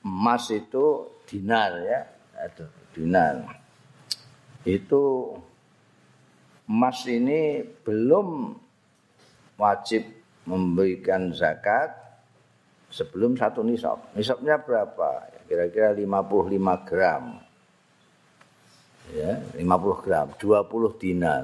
[0.00, 2.00] Emas itu dinar ya.
[2.38, 2.64] Ada
[2.96, 3.34] dinar.
[4.64, 5.34] Itu
[6.68, 8.56] emas ini belum
[9.58, 10.04] wajib
[10.48, 11.92] memberikan zakat
[12.88, 14.00] sebelum satu nisab.
[14.16, 15.28] Nisabnya berapa?
[15.44, 17.47] Kira-kira 55 gram
[19.14, 21.42] ya 50 gram 20 dinar.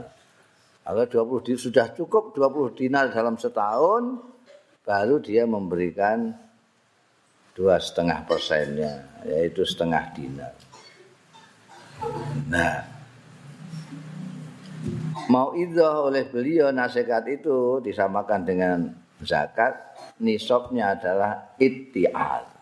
[0.85, 4.20] Kalau 20 dinar sudah cukup 20 dinar dalam setahun
[4.85, 6.37] baru dia memberikan
[7.57, 10.55] dua setengah persennya yaitu setengah dinar.
[12.50, 12.74] Nah
[15.33, 18.79] mau idah oleh beliau nasihat itu disamakan dengan
[19.24, 22.54] zakat nisabnya adalah ittial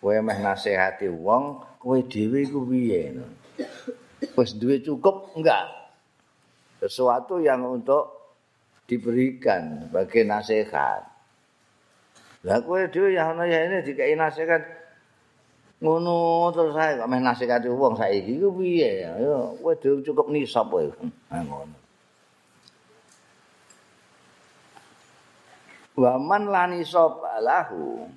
[0.00, 3.12] kowe meh nasihati wong kowe dhewe iku piye
[4.36, 5.68] wis duwe cukup enggak.
[6.80, 8.08] Sesuatu yang untuk
[8.88, 11.04] diberikan sebagai nasihat.
[12.48, 14.80] Lah kowe dhewe ya ana ya ini dikai nasihat.
[15.80, 19.04] Ngono terus saya kok meh nasihati wong saiki iku piye?
[19.04, 19.12] Ya
[19.60, 20.88] kowe dhewe cukup nisab kowe.
[21.28, 21.76] Ngono.
[26.00, 28.08] Waman lani sop lahu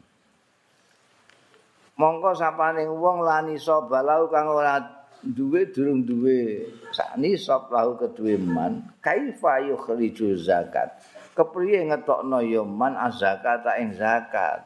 [2.00, 4.82] mongko sapane wong lani sobalau kang ora
[5.24, 6.68] duwe durung duwe.
[6.92, 10.92] Sakni sop lahu keduwe man kaifa yukhriju zakat?
[11.34, 14.62] Kepriye ngetokno ya man azakat ing zakat?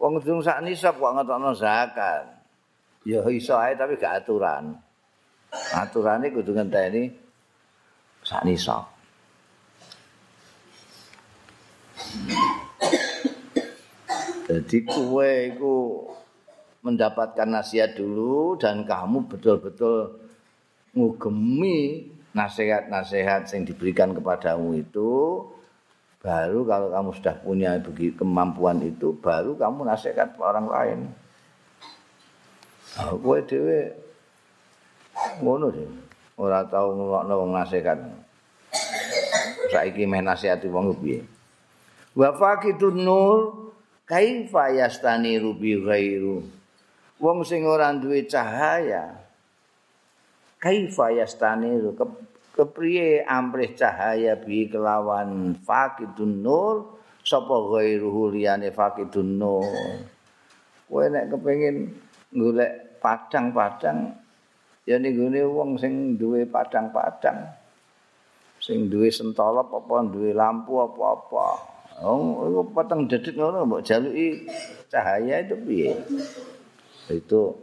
[0.00, 2.24] Wong durung sakni sop kok ngetokno zakat?
[3.06, 4.74] Ya iso ae tapi gak aturan.
[5.76, 7.12] Aturane kudu ngenteni
[8.24, 8.88] sakni sop
[14.48, 15.76] Jadi kue itu
[16.82, 20.18] mendapatkan nasihat dulu dan kamu betul-betul
[20.92, 25.46] ngugemi nasihat-nasihat yang diberikan kepadamu itu
[26.22, 31.00] baru kalau kamu sudah punya begitu kemampuan itu baru kamu nasihat orang lain.
[32.98, 33.94] Aku kowe dhewe
[35.40, 35.88] ngono sih.
[36.36, 37.98] Ora tau ngrungokno wong nasihat.
[39.72, 41.24] Saiki meh nasihati wong piye?
[42.12, 43.72] Wa faqidun nur
[44.04, 46.61] kaifa yastaniru bi ghairu.
[47.22, 49.14] Wong sing ora duwe cahaya
[50.58, 52.02] kaifa yastaniru ke,
[52.58, 59.62] kepriye amrih cahaya bi kelawan faqidun nur sapa ghairuhu liyane faqidun nur.
[60.90, 61.94] Kowe nek kepengin
[62.34, 64.18] golek padang-padang
[64.82, 67.54] ya ning gone wong sing duwe padang-padang
[68.58, 71.70] sing duwe sentolop apa duwe lampu apa-apa.
[72.02, 74.42] Oh iku peteng dedet ngono mbok jaluki
[74.90, 75.94] cahaya itu piye
[77.10, 77.56] itu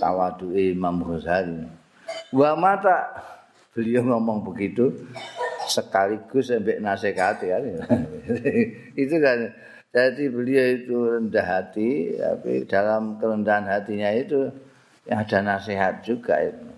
[0.00, 1.68] tawadu Imam Ghazali
[2.34, 3.12] wa mata
[3.76, 4.90] beliau ngomong begitu
[5.66, 7.58] sekaligus sampai nasihat ya
[9.02, 9.52] itu kan
[9.96, 14.52] Jadi beliau itu rendah hati, tapi dalam kerendahan hatinya itu
[15.08, 16.68] ada nasihat juga itu.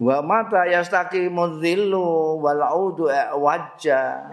[0.00, 4.32] Wa mata yastaqimu dhillu wal audu wajah.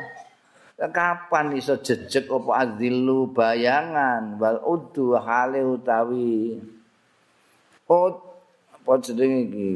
[0.78, 6.62] Kapan iso jejeg apa adzillu bayangan wal udu hale utawi.
[7.90, 8.14] Oh,
[8.70, 9.70] apa jenenge iki?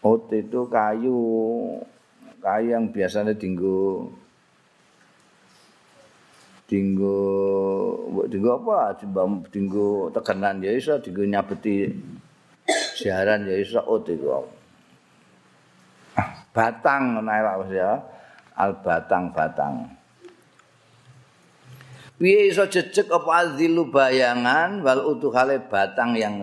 [0.00, 1.20] Ot itu kayu
[2.40, 4.08] kayu yang biasanya dinggo
[6.64, 7.20] dinggo
[8.32, 8.96] dinggo apa
[9.52, 11.90] dinggo tekanan ya iso dinggo nyabeti
[12.96, 14.57] siaran ya iso ot iku
[16.58, 17.90] batang naik lah ya
[18.58, 19.86] al batang batang
[22.18, 26.42] piye iso jejeg apa azilu bayangan wal utuhale batang yang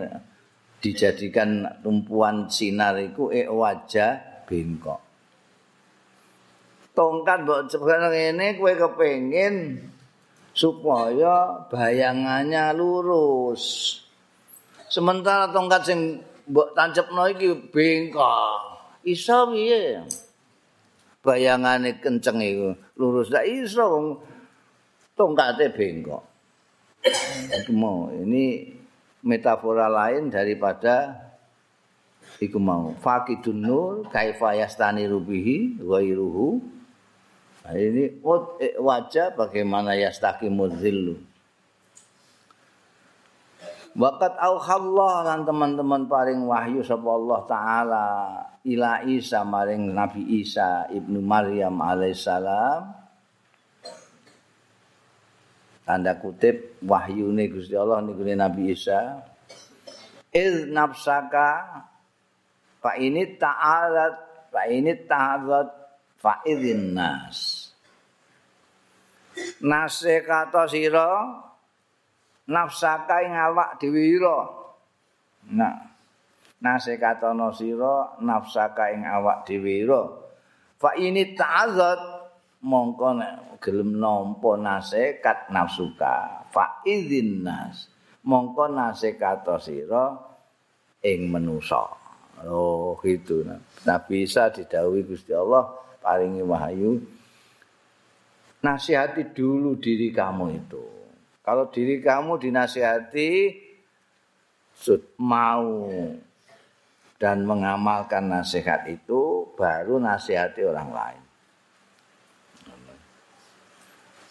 [0.79, 5.03] dijadikan tumpuan sinar iku e wajah bengkok
[6.95, 9.83] tongkat mbok cepet ngene kowe kepengin
[10.55, 13.99] supaya bayangannya lurus.
[14.87, 15.99] Sementara tongkat sing
[16.47, 18.74] mbok tancepno iki bengkok.
[19.05, 20.01] Iso piye?
[21.21, 24.17] Bayangane kenceng iku lurus dak iso
[25.13, 26.21] tongkate bengkok.
[27.53, 28.73] Iku mau ini
[29.21, 31.17] metafora lain daripada
[32.41, 36.61] iku mau faqidun nur kaifa yastani rubihi ghairuhu
[37.73, 38.21] ini
[38.77, 41.17] wajah bagaimana yastaqimu dhillu.
[43.95, 48.07] Waqat auhallah lan teman-teman paring wahyu sapa Allah taala
[48.67, 52.91] ila Isa maring Nabi Isa ibnu Maryam alaihissalam
[55.87, 59.21] tanda kutip wahyu ini Gusti Allah niku Nabi Isa.
[60.35, 61.79] Il nafsaka
[62.83, 64.15] fa ini ta'alat
[64.51, 65.69] fa ini ta'alat
[66.19, 67.71] faidin nas.
[69.63, 71.39] Nase kata sira
[72.49, 74.17] nafsaka ing awak dhewe
[75.49, 75.77] nah
[76.61, 79.85] nase kata no sira nafsaka ing awak dhewe
[80.77, 82.15] fa ini ta'azzat
[82.65, 86.45] mongko nek gelem nampa nasihat nafsuka.
[86.49, 87.89] Fa idzin nas
[88.25, 90.17] mongko nasihat sira
[91.05, 91.85] ing menusa
[92.49, 93.45] oh gitu.
[93.45, 93.61] Nah.
[93.85, 95.69] Nabi Isa didhawuhi Gusti Allah
[96.01, 96.99] paringi wahyu
[98.65, 100.83] nasihati dulu diri kamu itu
[101.45, 103.61] kalau diri kamu dinasihati
[105.21, 105.85] mau
[107.21, 111.23] dan mengamalkan nasihat itu baru nasihati orang lain.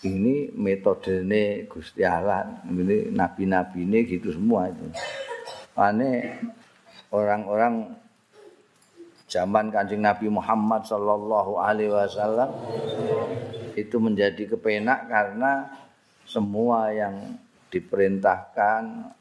[0.05, 4.85] Ini metode ini Gusti Allah ini nabi-nabi ini gitu semua itu.
[5.79, 6.43] Ane
[7.09, 7.95] orang-orang
[9.25, 12.53] zaman Kanjeng Nabi Muhammad sallallahu alaihi wasallam
[13.75, 15.84] itu menjadi kepenak karena
[16.25, 17.37] semua yang
[17.69, 19.13] diperintahkan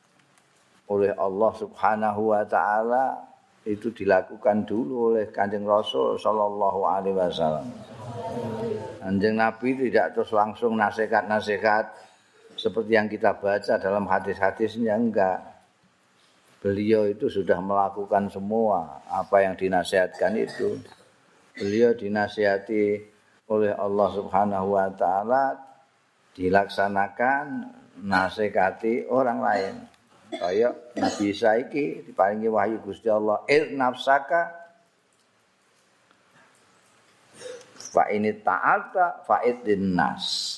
[0.92, 3.18] oleh Allah Subhanahu wa taala
[3.64, 7.68] itu dilakukan dulu oleh Kanjeng Rasul sallallahu alaihi wasallam.
[9.00, 11.86] Kanjeng Nabi tidak terus langsung nasihat-nasihat
[12.60, 15.40] seperti yang kita baca dalam hadis-hadisnya enggak.
[16.64, 20.80] beliau itu sudah melakukan semua apa yang dinasihatkan itu.
[21.60, 23.04] Beliau dinasihati
[23.52, 25.60] oleh Allah Subhanahu wa taala
[26.34, 27.74] dilaksanakan
[28.04, 29.76] nasihati orang lain.
[30.34, 34.50] Kaya Nabi Saiki diparingi wahyu Gusti Allah, "Ir nafsaka
[37.94, 39.46] fa ini ta'ata fa
[39.78, 40.58] nas."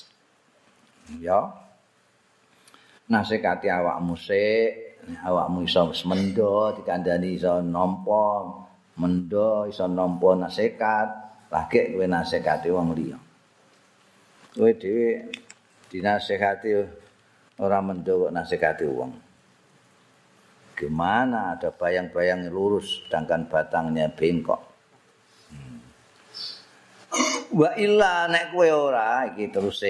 [1.20, 1.52] Ya.
[3.06, 4.86] Nasihati awakmu sik
[5.22, 8.42] awakmu iso semendo dikandani iso nampa
[8.98, 11.08] mendo iso nampa nasihat
[11.46, 13.18] lagi kowe nasihati wong liya
[14.58, 15.30] kowe dhewe
[15.90, 16.70] dinasehati
[17.62, 19.12] ora mendo kok nasihati wong.
[20.76, 24.60] Gimana ada bayang-bayang lurus sedangkan batangnya bengkok?
[25.48, 25.80] Hmm.
[27.56, 29.80] wa illa nek kowe ora iki terus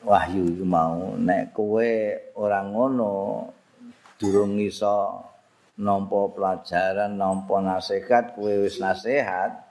[0.00, 1.90] wahyu iki mau nek kowe
[2.40, 3.12] ora ngono
[4.16, 5.20] durung iso
[5.76, 9.68] nampa pelajaran nampa nasihat kowe wis nasihat.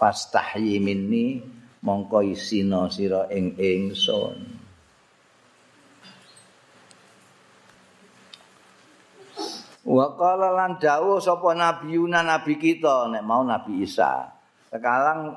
[0.00, 1.44] Pastahyi minni
[1.84, 4.59] mongko isina sira ing ingsun
[9.90, 14.30] wa qala lan dawuh sapa nabiyuna nabi kita nek mau nabi Isa.
[14.70, 15.34] Sekarang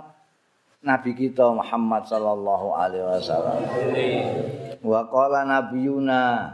[0.86, 3.60] nabi kita Muhammad sallallahu alaihi wasallam.
[4.86, 6.54] Wa qala nabiyuna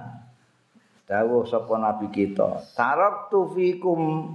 [1.11, 4.31] dawuh sapa nabi kita taraktu fikum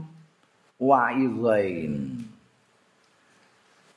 [0.76, 2.20] wa'izain.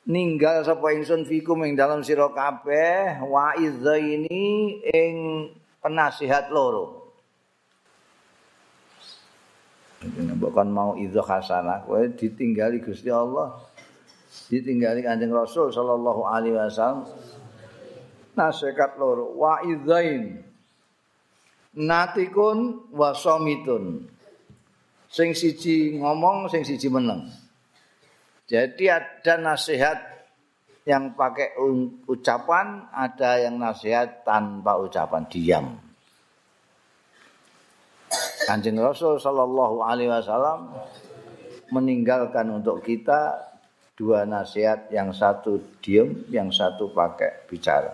[0.08, 5.16] Ninggal sapa ingsun fikum ing dalam sira kabeh wa'izaini ing
[5.84, 6.97] penasihat loro
[10.38, 13.58] bukan mau idza hasanah kowe ditinggali Gusti Allah
[14.48, 17.08] ditinggali Kanjeng Rasul sallallahu alaihi wasallam.
[18.38, 20.46] Nasihat loro wa'izain
[21.74, 24.06] natikun wasomitun
[25.10, 27.26] sing siji ngomong sing siji meneng.
[28.46, 29.98] Jadi ada nasihat
[30.88, 31.58] yang pakai
[32.08, 35.87] ucapan ada yang nasihat tanpa ucapan diam
[38.48, 40.72] Kanjeng Rasul sallallahu alaihi wasallam
[41.76, 43.36] meninggalkan untuk kita
[44.00, 47.92] dua nasihat yang satu diam yang satu pakai bicara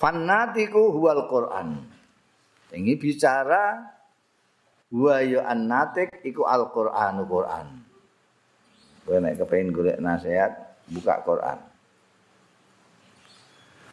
[0.00, 1.76] Fanatiku huwal Quran
[2.72, 3.84] Ini bicara
[4.94, 7.66] wa ya annatik iku Al-Qur'anu Qur'an.
[9.02, 11.58] Kowe nek kepengin golek nasihat, buka Qur'an.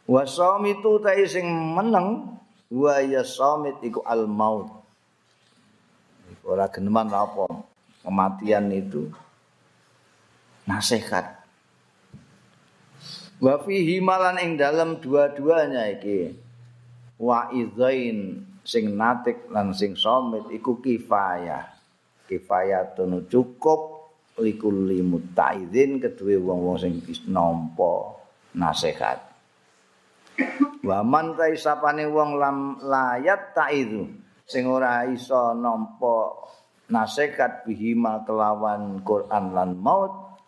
[0.05, 2.37] Wa samitu ta sing meneng
[2.69, 4.76] wa ya samit iku al-maut.
[6.47, 7.43] Ora geneman apa?
[8.07, 9.11] Kematian itu
[10.63, 11.43] nasihat.
[13.43, 16.31] Wa fihi malan ing dalam dua-duanya iki.
[17.19, 21.67] Wa idzain sing natik lan sing somit iku kifayah.
[22.31, 24.07] Kifayatun cukup
[24.39, 28.23] likulli mutaizin kedue wong-wong sing nampa
[28.55, 29.19] nasihat.
[30.79, 36.47] Wa man ta isapane wong lam layat taizu sing ora iso nampa
[36.87, 40.39] nasihat bihima kelawan Quran lan maut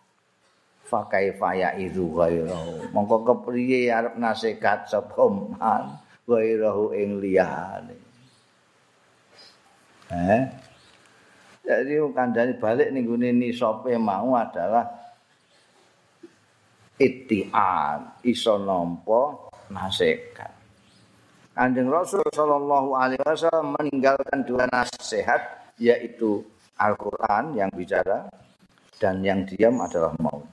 [0.88, 8.10] fa kaifa ya izu ghairu mongko kepriye arep nasihat sapa man ghairu ing liyane
[10.10, 10.42] Eh?
[11.62, 14.90] Jadi kandani balik nih gune nisope mau adalah
[16.98, 20.59] itian iso nompo nasihat.
[21.60, 26.40] Kanjeng Rasul Shallallahu Alaihi Wasallam meninggalkan dua nasihat yaitu
[26.80, 28.32] Al-Quran yang bicara
[28.96, 30.48] dan yang diam adalah maut.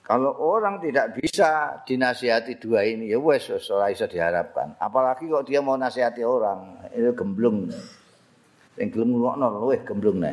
[0.00, 4.72] Kalau orang tidak bisa dinasihati dua ini, ya wes, ora bisa diharapkan.
[4.80, 7.68] Apalagi kok dia mau nasihati orang, itu gemblung.
[8.80, 10.32] sing gelem ngrungokno luwih gemblungne.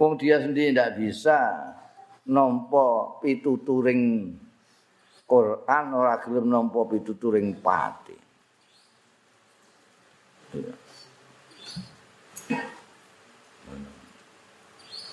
[0.00, 1.68] Wong dia sendiri ndak bisa
[2.24, 4.32] nampa pituturing
[5.34, 8.14] Quran ora gelem nampa pituturing pati.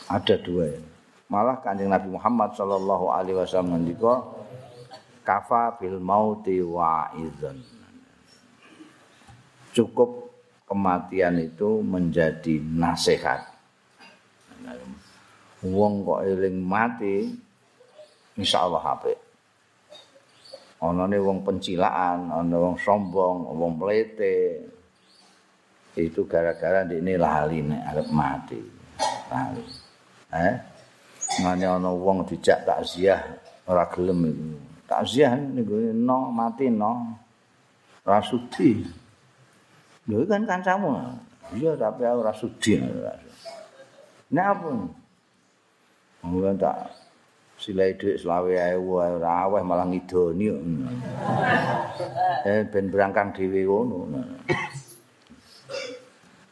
[0.06, 0.82] Ada dua ya.
[1.26, 4.22] Malah kanjeng Nabi Muhammad sallallahu alaihi wasallam ngendika
[5.26, 7.58] kafa bil mauti wa idzan.
[9.74, 10.30] Cukup
[10.70, 13.48] kematian itu menjadi nasihat.
[15.66, 17.32] Wong kok eling mati,
[18.38, 19.21] insya Allah HP.
[20.82, 24.66] Ono wong pencilaan, ono wong sombong, wong pelete.
[25.94, 28.58] Itu gara-gara ini lali nih, arep mati.
[29.30, 29.64] Lali.
[30.34, 30.56] Eh?
[31.40, 33.22] Ngane ono wong dijak takziah
[33.70, 34.48] ora gelem itu.
[34.90, 37.16] Takziah niku no mati no.
[38.02, 38.82] Rasudi.
[40.10, 40.98] Lho kan kancamu.
[41.56, 42.82] Iya tapi aku ora sudi.
[44.32, 44.72] Nek apa?
[46.26, 46.90] Mula tak
[47.62, 50.50] silai dhuwit selawe ae ora aweh malah ngidoni.
[52.42, 54.02] Eh ben berangkang dhewe ngono.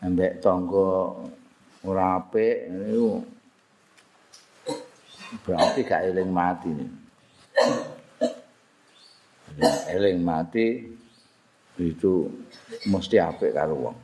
[0.05, 1.17] Ambek tangga
[1.81, 3.25] ora apik niku
[5.43, 6.91] berarti gak eling mati nih.
[9.91, 10.65] eling mati
[11.81, 12.13] itu
[12.85, 13.97] mesti apik karo wong.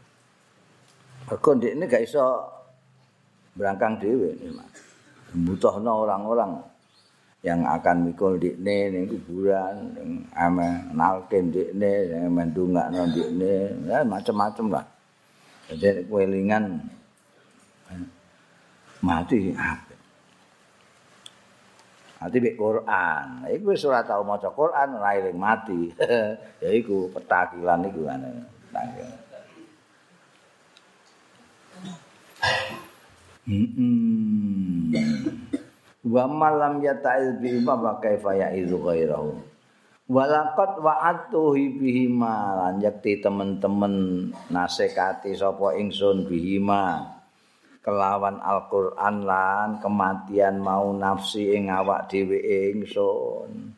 [1.30, 2.26] Mergo ini gak iso
[3.54, 4.34] berangkang dhewe
[5.36, 6.75] Butuhno orang-orang
[7.46, 14.82] yang akan mikul dikne ning kuburan, ning ame nalken dikne, yang mendungakno dikne, ya macam-macam
[14.82, 14.86] lah.
[15.70, 16.82] Jadi kewelingan
[19.06, 19.94] mati apa?
[22.26, 23.46] Mati bik Quran.
[23.54, 25.94] Iku wis ora tau maca Quran ora eling mati.
[26.66, 28.30] ya iku petakilan iku ana.
[33.46, 34.90] Hmm.
[36.06, 39.34] Wa malam yata'il bi ma wa kaifa ya'izu ghairahu.
[40.06, 46.62] Walaqad wa'atu bihi ma yakti temen-temen nasekati sapa ingsun bihi
[47.82, 52.38] kelawan Al-Qur'an lan kematian mau nafsi ing awak dhewe
[52.70, 53.74] ingsun.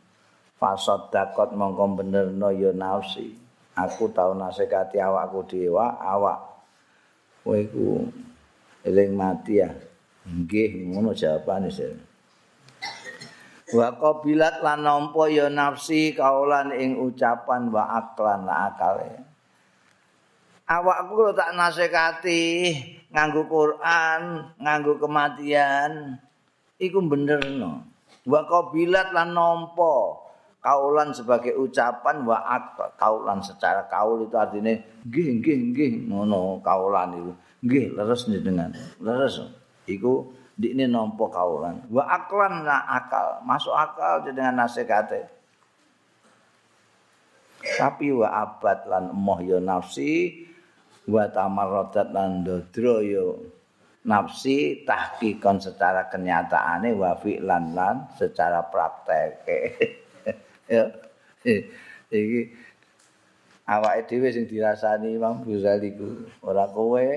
[0.59, 3.32] Fasad dakot mongko benerno ya nafsi.
[3.78, 6.43] Aku tau nasekati awakku dewa, awak.
[7.45, 8.03] Kowe iku
[8.84, 9.69] eling mati ya.
[10.28, 12.06] Nggih, ngono jawabane sih.
[13.68, 19.20] Wa qabilat lan nampa ya nafsi kaulan ing ucapan wa aklan akale.
[20.68, 22.76] Awakku tak nasekati
[23.11, 26.15] nganggo Quran, nganggo kematian,
[26.80, 27.84] iku bener no.
[28.24, 30.15] Wa qabilat lan nampa
[30.63, 32.39] kaulan sebagai ucapan wa
[32.95, 37.34] kaulan secara kaul itu artinya nggih nggih nggih ngono kaulan itu.
[37.68, 38.72] Nggih leres dengan
[39.03, 39.43] leres.
[39.88, 41.85] Iku dikne nampa kaulan.
[41.93, 45.29] Wa aklan na akal, masuk akal dengan nasekate.
[47.77, 50.45] Tapi wa abad lan emoh ya nafsi
[51.09, 53.37] wa tamarradat lan dodro yo
[54.07, 59.59] nafsi tahqiqan secara kenyataane wa fi'lan lan secara prakteke.
[60.67, 60.83] Ya.
[62.11, 62.51] Iki
[63.71, 66.27] awake dhewe sing dirasani Imam Ghazali ku.
[66.43, 67.07] Ora kowe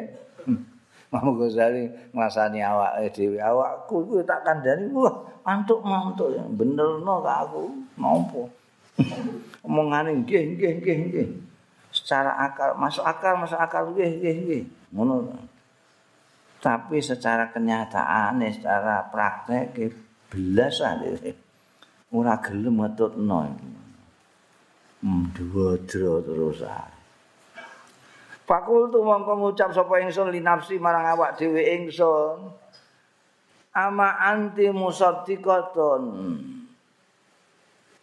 [1.11, 3.43] Imam Ghazali ngrasani awake dhewe.
[3.43, 7.65] Awakku kuwi tak kandhani wah mantuk-mantuk benerno kak aku.
[7.99, 8.43] Nampa
[9.67, 11.29] omongane nggih nggih nggih nggih.
[11.91, 13.91] Secara akal masuk akal masuk akal.
[13.91, 14.63] Nggih nggih nggih.
[14.95, 15.35] Ngono.
[16.63, 19.75] Tapi secara kenyataan secara praktek
[20.31, 21.35] belas ade
[22.15, 23.51] ora gelem metutno
[25.01, 27.00] hmm dwo-dwo terus Fakul
[28.91, 32.51] tu mongko ngucap sapa ingsun li nafsi marang awak dhewe ingsun.
[33.71, 36.03] Ama anti musaddiqatun.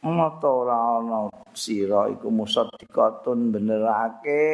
[0.07, 4.47] Mata ora ana sira iku musaddiqatun benerake.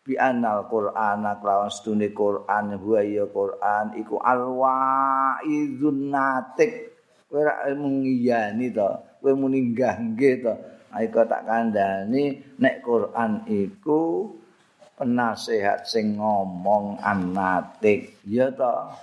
[0.00, 6.94] Bi anal qur'an kelawan sedune qur'an wa ya qur'an iku alwa izunatik
[7.26, 8.86] kowe ra mungiyani to
[9.18, 10.54] kowe muni nggih to.
[10.96, 14.32] Ayo tak kandhani nek qur'an iku
[14.96, 18.16] penasehat sing ngomong anatik.
[18.24, 18.96] Ya to.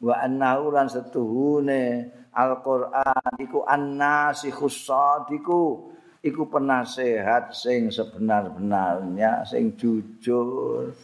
[0.00, 10.94] Wa annahu lan setuhune Al-Qur'an iku annasikhus sadiku iku penasehat sing sebenar-benarnya sing jujur.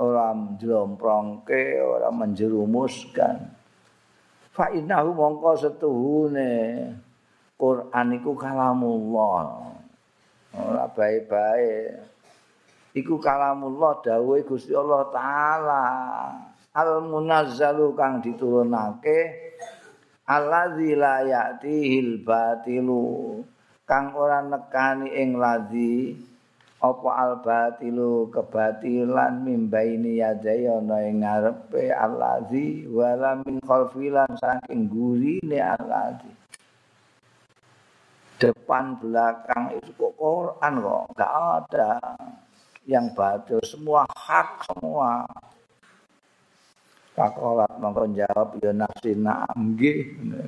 [0.00, 3.36] Ora njlomprongke ora menjerumuskan.
[4.50, 6.52] Fa innahu mongko setuhune
[7.60, 9.76] Quran iku kalamullah.
[10.56, 12.09] Ora bae-bae
[12.94, 15.84] iku kalamullah dawuhe Gusti Allah taala.
[16.70, 19.50] Al munazzalu kang diturunake
[20.26, 23.42] allazi la ya'tihil batilu.
[23.82, 26.14] Kang ora nekani ing ladzi
[26.78, 35.58] apa al batilu kebatilan mimbaini yadai ana ing ngarepe allazi wala min khalfilan saking gurine
[35.58, 36.30] allazi
[38.40, 41.04] depan belakang itu kok Quran kok?
[41.12, 41.92] Enggak ada
[42.88, 45.26] yang batil semua hak semua.
[47.12, 49.98] Pakolat mongko jawab ya nafsi na'am nggih.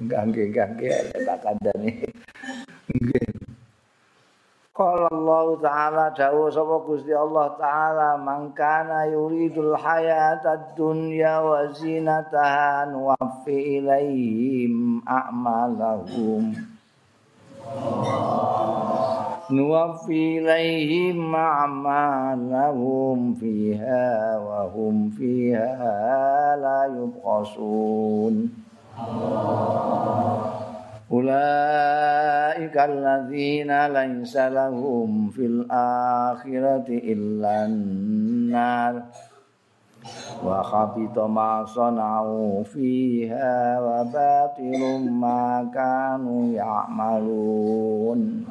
[0.08, 0.92] Nggih nggih
[1.26, 2.06] tak kandhani.
[2.88, 3.42] Nggih.
[4.72, 13.84] Qala Allah Ta'ala dawuh sapa Gusti Allah Ta'ala mangkana yuridul hayatad dunya wa zinataha nuwaffi
[13.84, 16.56] ilaihim a'malahum
[19.50, 28.52] nuwaffi ilaihim a'malahum fiha wa hum fiha la yubqasun
[31.12, 39.12] Ulaika alladzina laysa lahum fil akhirati illa an-nar
[40.42, 48.42] wa khabita ma sana'u fiha wa batilum ma kanu ya'malun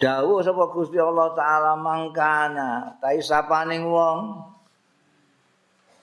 [0.00, 4.50] dawuh sapa Gusti Allah taala mangkana tai sapaning wong.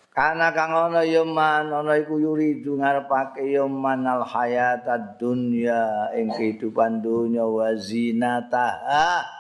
[0.09, 6.11] Kana kang ana ya man ana iku yuri du ngarepake ya man al hayatad dunya
[6.11, 9.38] ing kehidupan dunya wa zinataha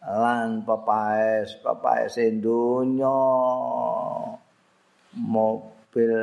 [0.00, 3.20] lan pepaes pepaes dunya
[5.12, 6.14] mobil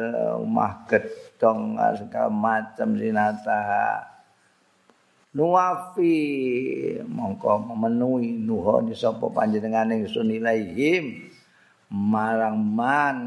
[0.42, 4.18] omah gedong segala macam zinataha
[5.38, 6.18] nuwafi
[7.06, 11.30] mongko memenuhi nuhoni sapa panjenengane ingsun ilaihim
[11.94, 13.18] marang man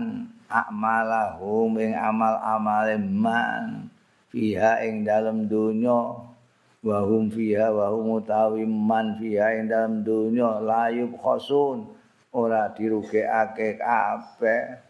[0.51, 3.87] akmalahum ing amal-amale man
[4.35, 6.30] fiha ing dalam dunya
[6.81, 11.85] wa hum fiha wa hum utawi man fiha ing dalam dunya layub khosun
[12.33, 14.89] ora dirugekake kabeh.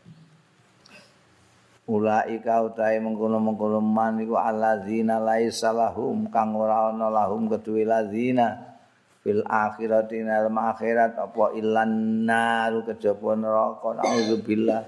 [1.91, 8.78] Ulaika utahe mengkono-mengkono man iku allazina laisa lahum kang ora ana lahum keduwe lazina
[9.26, 14.86] fil akhirati nal akhirat apa ilan naru kejaba neraka naudzubillah.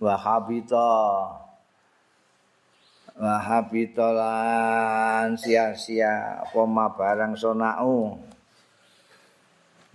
[0.00, 0.88] Wa habita
[3.16, 6.60] wa habita lan sia-sia apa
[6.92, 8.20] barang sonau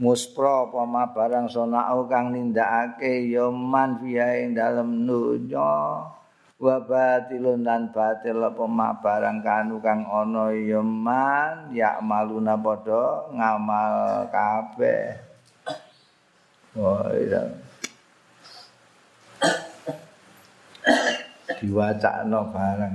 [0.01, 3.30] muspro apa barang sonau kang nindakake?
[3.30, 5.69] Ya man fiha ing dunya
[6.61, 8.65] wa batilun dan batil apa
[8.97, 10.49] barang kanu kang ana?
[10.57, 15.22] Ya man ya maluna padha ngamal kabeh.
[16.74, 17.70] Oh iya
[21.62, 22.93] diwacakno barang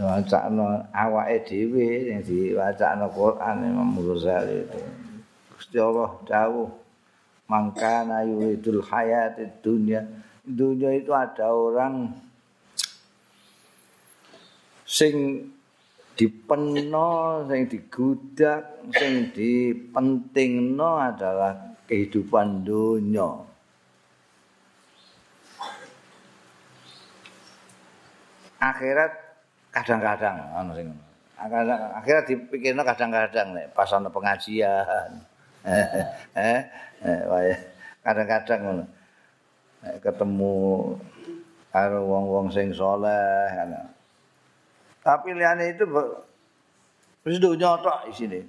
[0.00, 4.64] diwacakno awake dhewe sing diwacakno Quran Imam Ghazali
[5.52, 6.82] Gusti Allah dawuh
[7.52, 10.00] mangkana yuridul hayatid dunya.
[10.42, 12.10] Dunia itu ada orang
[14.82, 15.46] sing
[16.18, 23.51] dipeno sing digudak sing dipentingno adalah kehidupan dunia
[28.62, 29.12] akhirat
[29.74, 30.86] kadang-kadang ana sing
[31.98, 35.10] akhirat dipikirno kadang-kadang nek pas ana pengajian.
[36.34, 36.60] Eh
[37.06, 37.58] eh
[38.02, 38.84] kadang-kadang ngono.
[40.02, 40.54] Ketemu
[41.70, 43.50] karo wong-wong sing saleh
[45.02, 45.84] tapi liyane itu
[47.26, 48.46] wis dunya tok isine.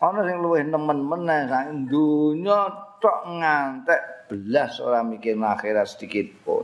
[0.00, 2.68] Ana sing luwih nemen meneh sak dunya
[3.00, 6.63] tok ngantek belas ora mikir akhirat sedikit pun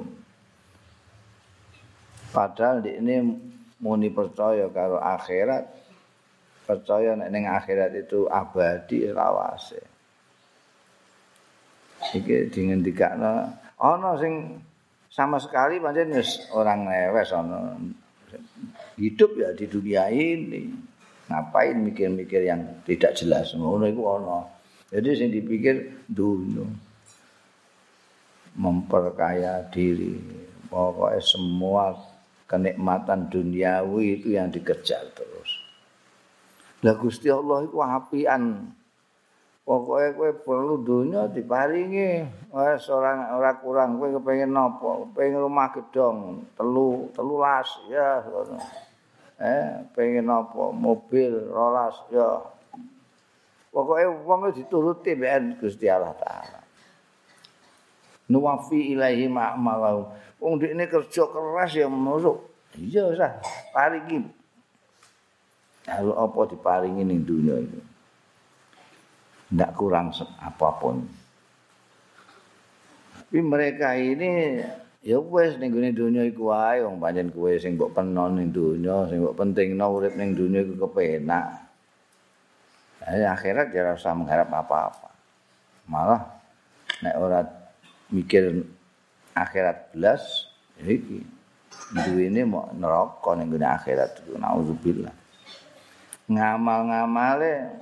[2.31, 3.17] padahal di ini
[3.81, 5.65] muni percaya karo akhirat
[6.71, 9.83] percaya nek ning akhirat itu abadi rawase.
[12.15, 14.63] Iki dingendikakno ana sing
[15.11, 17.75] sama sekali pancen wis orang lewes ana.
[18.95, 20.71] Hidup ya di dunia ini.
[21.31, 24.47] Ngapain mikir-mikir yang tidak jelas ngono iku ana.
[24.95, 26.67] Jadi sing dipikir dunia
[28.55, 30.19] memperkaya diri.
[30.71, 31.91] Pokoknya semua
[32.51, 35.63] kenikmatan duniawi itu yang dikejar terus.
[36.83, 38.75] Lah Gusti Allah iku apian.
[39.63, 42.27] Pokoke kowe perlu dunya diparingi.
[42.51, 45.07] Wes ora ora kurang kowe kepengin napa?
[45.15, 48.59] Pengen rumah gedong, telu, telulas ya ngono.
[49.39, 50.75] Eh, pengen napa?
[50.75, 52.43] Mobil rolas ya.
[53.71, 56.60] Pokoke wong dituruti mbek Gusti Allah taala.
[58.31, 60.07] Nuwafi ilahi ma'malahu.
[60.39, 62.39] Wong dekne kerja keras ya masuk.
[62.79, 63.35] Iya sah,
[63.75, 64.23] paringi
[65.83, 67.81] Kalau apa diparingi ning dunia itu.
[69.51, 71.03] Tidak kurang apapun.
[73.19, 74.63] Tapi mereka ini
[75.03, 79.11] ya wis ning gone dunia iku wae wong pancen kowe sing mbok penon ning dunia,
[79.11, 81.67] sing mbok pentingno urip ning dunia iku kepenak.
[83.01, 85.11] Nah, akhirat ya rasa mengharap apa-apa.
[85.91, 86.23] Malah
[87.03, 87.41] nek ora
[88.11, 88.67] mikir
[89.35, 90.51] akhirat belas
[90.83, 91.23] iki
[91.95, 95.15] duwene mau neraka ning gone akhirat naudzubillah.
[96.31, 97.75] ngamal-ngamale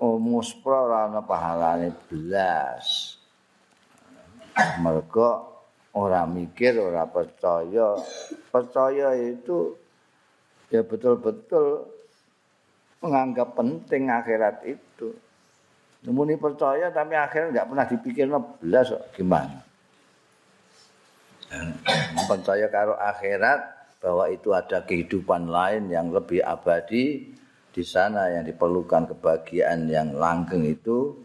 [0.00, 3.16] omus pro ana pahalane belas.
[4.80, 5.60] Mergo
[5.92, 8.00] ora mikir ora percaya.
[8.48, 9.76] Percaya itu
[10.72, 11.92] ya betul-betul
[13.04, 15.12] menganggap penting akhirat itu
[16.06, 18.26] Nemuni percaya tapi akhirnya nggak pernah dipikir
[18.62, 19.58] belas gimana?
[22.30, 23.60] Percaya karo akhirat
[23.98, 27.34] bahwa itu ada kehidupan lain yang lebih abadi
[27.74, 31.18] di sana yang diperlukan kebahagiaan yang langgeng itu.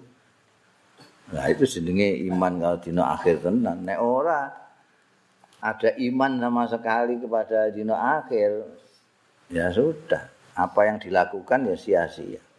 [1.32, 3.86] Nah itu jenenge iman kalau dino akhir tenan.
[3.86, 4.50] Nek ora
[5.62, 8.66] ada iman sama sekali kepada dino akhir
[9.54, 10.26] ya sudah.
[10.58, 12.51] Apa yang dilakukan ya sia-sia.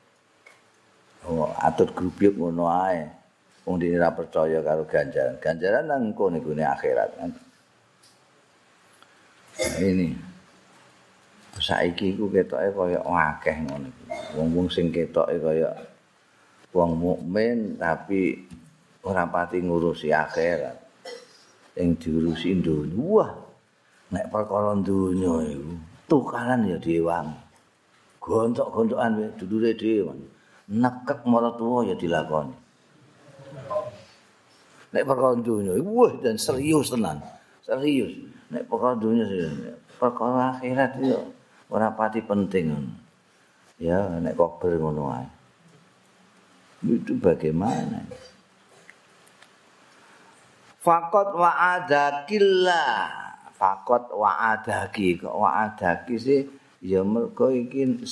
[1.22, 3.06] Oh, atut grubyuk ngono ae.
[3.62, 5.38] Wong dene ora percaya karo ganjaran.
[5.38, 7.14] Ganjaran nang engko niku akhirat.
[7.22, 7.30] Nah,
[9.78, 10.18] ini
[11.62, 14.04] saiki iku ketoke kaya akeh ngono iki.
[14.34, 15.70] Wong-wong sing ketoke kaya
[16.74, 18.42] wong mukmin tapi
[19.06, 20.82] ora pati ngurusi akhirat.
[21.78, 22.98] Yang diurusi dunya.
[22.98, 23.30] Wah,
[24.10, 25.72] nek perkara dunya iku
[26.10, 27.30] tukaran ya dewang.
[28.18, 30.41] Gontok-gontokan dudure dhewe.
[30.70, 32.54] Nekek marang tuwa ya dilakoni.
[34.92, 37.24] Nek perkara dunya, wah dan serius tenan.
[37.64, 38.12] Serius.
[38.52, 39.24] Nek perkara dunya
[39.96, 41.16] perkara akhirat itu
[41.72, 42.92] ora pati penting.
[43.80, 45.26] Ya, nek kok ber ngono ae.
[46.82, 48.04] Itu bagaimana?
[50.82, 52.94] Fakot wa'adakillah.
[53.54, 55.22] Fakot wa'adaki.
[55.22, 56.42] Kok wa'adaki sih?
[56.82, 58.02] Ya mergo iki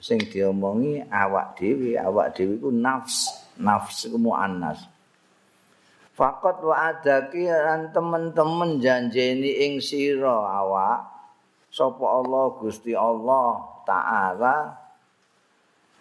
[0.00, 4.84] sing diomongi awak dhewe, awak dhewe ku nafs, nafs ku muannas.
[6.16, 11.04] Fakot wa adaki lan temen-temen janjeni ing sira awak
[11.68, 14.72] sapa Allah Gusti Allah taala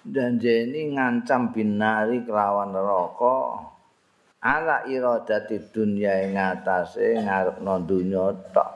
[0.08, 3.68] janjeni ngancam binari kelawan neraka
[4.40, 8.72] ala iradati dunya ing atase ngarepno donya tok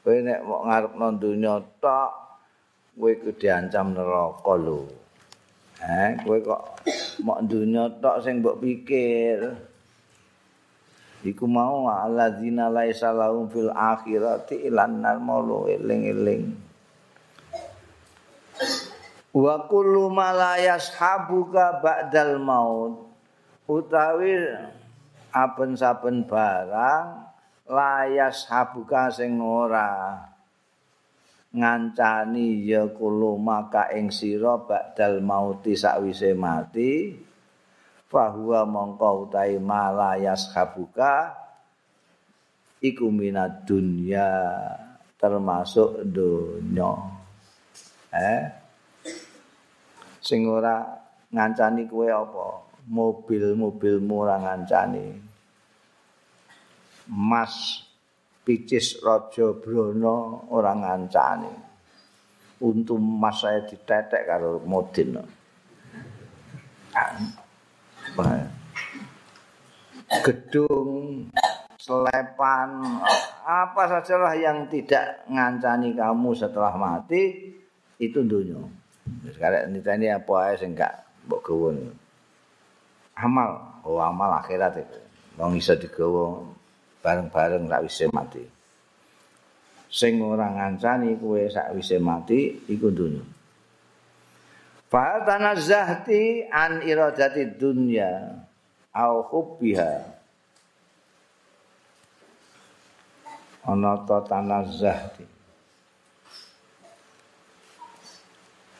[0.00, 2.23] kowe nek mau ngarepno donya tok
[2.94, 5.04] kowe kudu diancam neraka lho
[5.84, 6.80] Eh, kowe kok
[7.20, 9.52] mok dunya tok sing mbok pikir.
[11.24, 16.56] Iku mau alladzina laisa lahum fil akhirati ilan nar maulu eling-eling.
[19.36, 23.04] Wa kullu ma la yashabuka ba'dal maut.
[23.68, 24.36] Utawi
[25.32, 27.06] aben-saben barang
[27.68, 30.20] la yashabuka sing ora
[31.54, 37.14] ngancani ya kulo maka ing sira badal mauti sakwise mati
[38.10, 41.34] fahuwa mongko utahe malayas habuka
[42.82, 44.28] iku minad dunya
[45.24, 46.92] termasuk donya.
[48.12, 48.44] Eh?
[50.20, 50.84] Sing ora
[51.32, 52.46] ngancani kowe apa?
[52.84, 55.16] Mobil-mobilmu ora ngancani.
[57.08, 57.83] Mas
[58.44, 61.52] picis raja brana ora ngancani.
[62.60, 65.18] Untu mas saya ditetek karo modin.
[70.22, 71.26] Gedung
[71.80, 72.70] selepan
[73.44, 77.52] apa sajalah yang tidak ngancani kamu setelah mati
[77.98, 78.62] itu dunia.
[79.28, 81.76] Sekarang ini apa aja sih enggak mbok gawon
[83.18, 83.82] amal.
[83.84, 85.00] Oh amal akhirat itu.
[85.36, 86.40] Wong iso digawa
[87.04, 88.44] bareng-bareng sak wis mati.
[89.92, 93.20] Sing ora ngancani kowe sak wis mati iku dunya.
[94.88, 98.40] Fa tanazzahti an iradati dunya
[98.96, 99.92] au hubbiha.
[103.68, 105.24] Ana ta tanazzahti.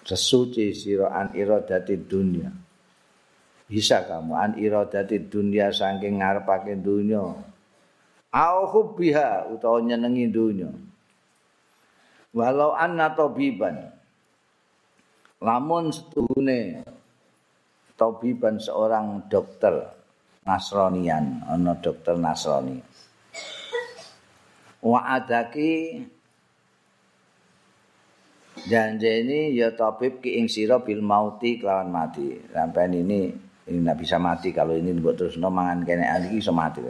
[0.05, 2.53] Sesuci sira an iradati dunya.
[3.65, 7.54] Bisa kamu an iradati dunya saking ngarepake dunya.
[8.35, 10.71] Au hubbiha utawa nyenengi dunya.
[12.35, 13.95] Walau anna tabiban.
[15.39, 16.83] Lamun setuhune
[17.95, 19.95] tabiban seorang dokter
[20.43, 22.85] nasronian ana dokter nasrani
[24.85, 26.05] wa adaki
[28.69, 32.37] janjeni ya tabib ki ing sira bil mauti kelawan mati.
[32.53, 33.33] Sampai ini
[33.65, 34.53] ini tidak bisa mati.
[34.53, 36.85] Kalau ini buat terus no mangan kene iki iso mati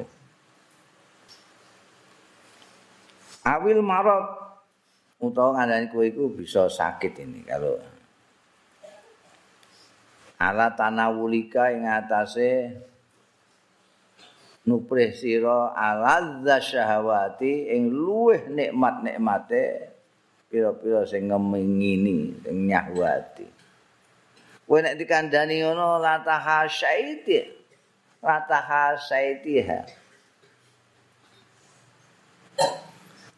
[3.45, 4.27] awil marot.
[5.21, 7.81] Utawa ngandani kowe iku bisa sakit ini kalau
[10.37, 12.77] ala tanawulika ing atase
[14.69, 19.93] nuprih sira alazza syahwati ing luweh nikmat-nikmate
[20.49, 23.47] pira-pira sing ngemingini sing nyahwati
[24.65, 27.45] kowe nek dikandani ngono lataha syaiti
[28.21, 30.04] lataha syaitiha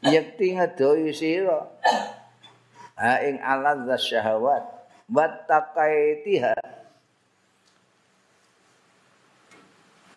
[0.05, 1.61] yakti ngedohi sira.
[2.97, 4.64] Ha ing aladz syahwat.
[5.07, 6.57] Wattaqaitiha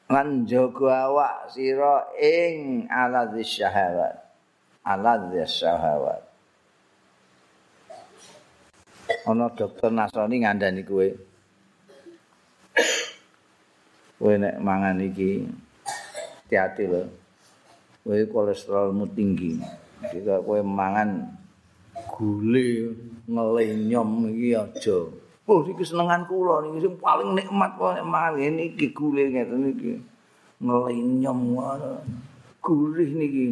[0.10, 4.16] lan jaga awak sira ing aladz syahwat.
[4.82, 6.24] Aladz syahwat.
[9.30, 11.08] Ana dokter nasrani ngandani kowe.
[14.18, 15.46] Kowe nek mangan iki
[16.50, 17.19] hati-hati lho
[18.04, 19.60] kowe kolesterolmu tinggi
[20.12, 21.36] jika kowe mangan
[22.08, 22.95] gule
[23.28, 24.97] ngelenyom iki aja.
[25.50, 29.91] Oh iki senengan kula niki sing paling nikmat kok nek mari niki gule ngeten niki.
[30.64, 31.39] Ngelenyom
[32.64, 33.47] gurih niki.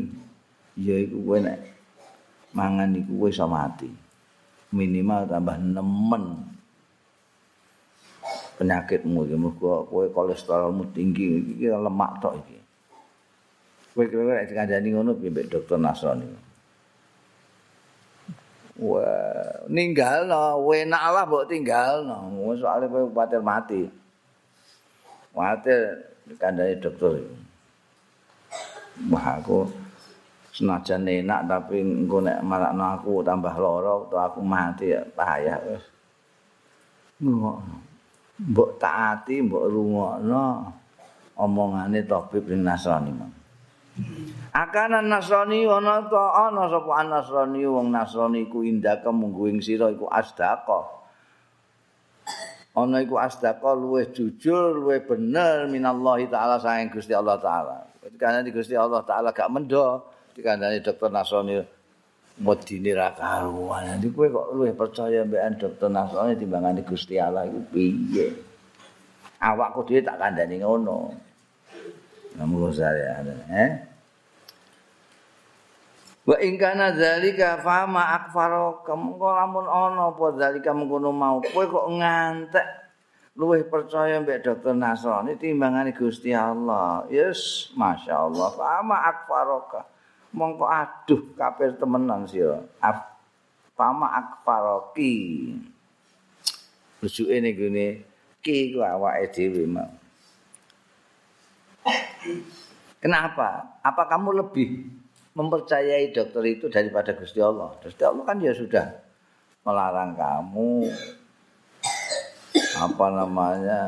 [0.77, 1.59] Ya iku kowe nek
[2.55, 3.89] mangan niku kowe iso mati.
[4.71, 6.43] Minimal tambah nemen
[8.57, 12.56] penyakitmu iki mergo kowe kolesterolmu tinggi iki lemak tok iki.
[13.97, 16.29] Kowe kira-kira dikandani ngono piye dokter Nasrani.
[18.77, 22.29] Wah, ninggal no, enak lah mbok tinggal no.
[22.61, 23.89] Soalnya kowe khawatir mati.
[25.33, 25.97] Khawatir
[26.29, 27.25] dikandani dokter.
[29.09, 29.65] Wah, aku
[30.53, 35.81] senajan enak tapi engko nek marakno aku tambah lara atau aku mati ya bahaya wis.
[38.45, 40.69] Mbok taati, mbok rungokno
[41.33, 43.36] omongane tabib ning Nasrani.
[44.57, 50.09] Akanan Nasrani ana ta ana sapa Nasrani wong Nasrani iku indaka munggu ing sira iku
[50.09, 50.97] asdaqa.
[52.73, 57.85] Ana iku asdaqa luwih jujur, luwih bener minallahi taala saking Gusti Allah taala.
[58.01, 61.61] Ketika di Gusti Allah taala gak mendo, dikandani dokter Nasrani
[62.41, 63.93] modine ra karuan.
[63.93, 68.33] Nanti kowe kok luwih percaya mbekan dokter Nasrani timbangane Gusti Allah iku piye?
[69.37, 71.13] Awakku dhewe tak kandhani ngono.
[72.41, 73.21] Namun saya
[73.53, 73.86] eh?
[76.28, 81.88] Wa ing kana zalika fama akfaro kemengko lamun ana apa zalika mengkono mau kowe kok
[81.88, 82.67] ngantek
[83.39, 87.07] luwih percaya mbek dokter Nasrani timbangane Gusti Allah.
[87.07, 88.49] Yes, Masya Allah.
[88.51, 89.88] Fama akfaroka.
[90.36, 92.59] Mongko aduh kafir temenan sira.
[93.78, 95.15] Fama akfaroki.
[96.99, 97.88] Rujuke ning gone
[98.43, 99.88] ki ku awake dhewe mau.
[102.99, 103.80] Kenapa?
[103.80, 104.96] Apa kamu lebih
[105.38, 107.77] mempercayai dokter itu daripada Gusti Allah.
[107.77, 108.89] Gusti Allah kan ya sudah
[109.61, 110.89] melarang kamu
[112.77, 113.81] apa namanya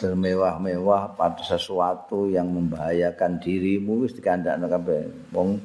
[0.00, 4.64] bermewah-mewah pada sesuatu yang membahayakan dirimu wis dikandakno.
[5.36, 5.60] Wong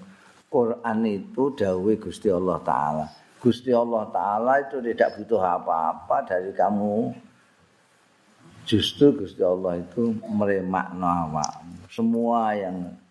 [0.52, 3.06] Quran itu dawuh Gusti Allah taala.
[3.40, 7.16] Gusti Allah taala itu tidak butuh apa-apa dari kamu.
[8.68, 11.86] Justru Gusti Allah itu meremakno awakmu.
[11.88, 13.05] Semua yang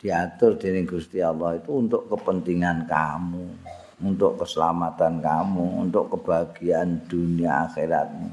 [0.00, 3.46] diatur dening Gusti Allah itu untuk kepentingan kamu,
[4.00, 8.32] untuk keselamatan kamu, untuk kebahagiaan dunia akhiratmu.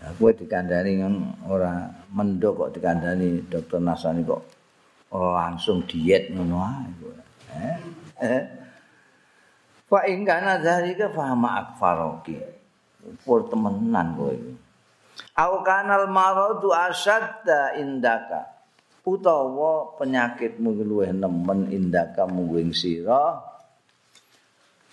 [0.00, 1.14] Aku dikandani kan
[1.46, 4.42] ora mendok kok dikandani dokter Nasani kok
[5.12, 6.90] langsung diet ngono ae.
[7.52, 7.76] Eh?
[8.24, 8.42] Eh?
[9.84, 12.38] Fa ing kana dzalika fa ma akfaroki.
[13.20, 14.34] Pur temenan kowe.
[15.36, 18.59] Au kanal maradu asadda indaka.
[19.04, 23.40] Utawa penyakitmu luwih nemen indaka mungguing sira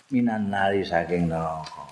[0.08, 1.84] minan nari saking neraka.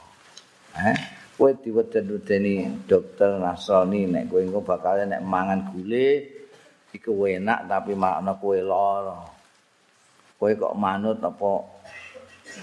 [0.79, 0.97] Eh
[1.35, 6.07] kowe diweden-wedeni dokter nasrani nek kowe engko bakal nek mangan gule
[6.95, 9.19] iku enak tapi makna kowe lara.
[10.39, 11.51] Kowe kok manut apa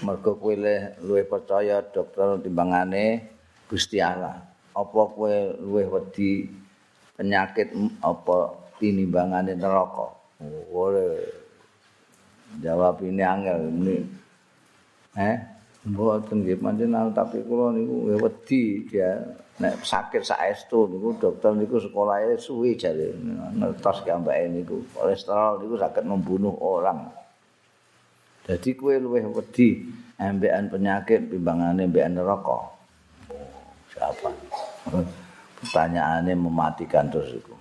[0.01, 0.53] mergo kowe
[1.05, 3.29] luwih percaya dokter timbangane
[3.69, 4.41] Gusti Allah?
[4.73, 6.49] Apa kowe luwih wedi
[7.13, 10.13] penyakit apa tinimbangane neraka.
[10.73, 11.07] Ora
[12.61, 13.97] jawab ini angel ini.
[15.13, 15.37] Eh,
[15.85, 19.19] mboten nggih panjenengan tapi kula niku wedi dia
[19.59, 23.13] nek sakit saestu niku dokter niku sekolahe suwi jare
[23.53, 27.11] ngertos gambake niku kolesterol niku saged membunuh orang.
[28.43, 29.87] Jadi kue luwih wedi
[30.19, 32.59] ambekan penyakit timbangane ambekan neraka.
[33.95, 34.29] Siapa?
[35.63, 37.55] Pertanyaannya mematikan terus itu.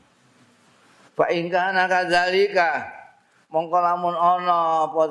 [1.12, 2.88] Fa ing kana kadzalika
[3.52, 5.02] mongko lamun ana apa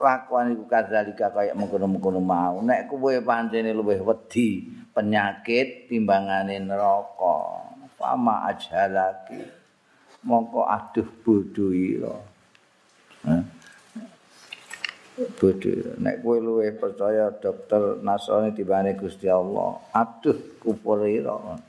[0.00, 2.64] lakuan iku kadzalika kaya mengkono-mengkono mau.
[2.64, 4.64] Nek kowe pancene luwih wedi
[4.96, 7.68] penyakit timbangane neraka.
[8.00, 9.44] Fama ajalaki
[10.24, 12.16] mongko aduh bodho ira.
[15.36, 15.70] Bodho
[16.00, 21.60] nek kowe luwih percaya dokter nasrani timbangane Gusti Allah aduh kufur ira.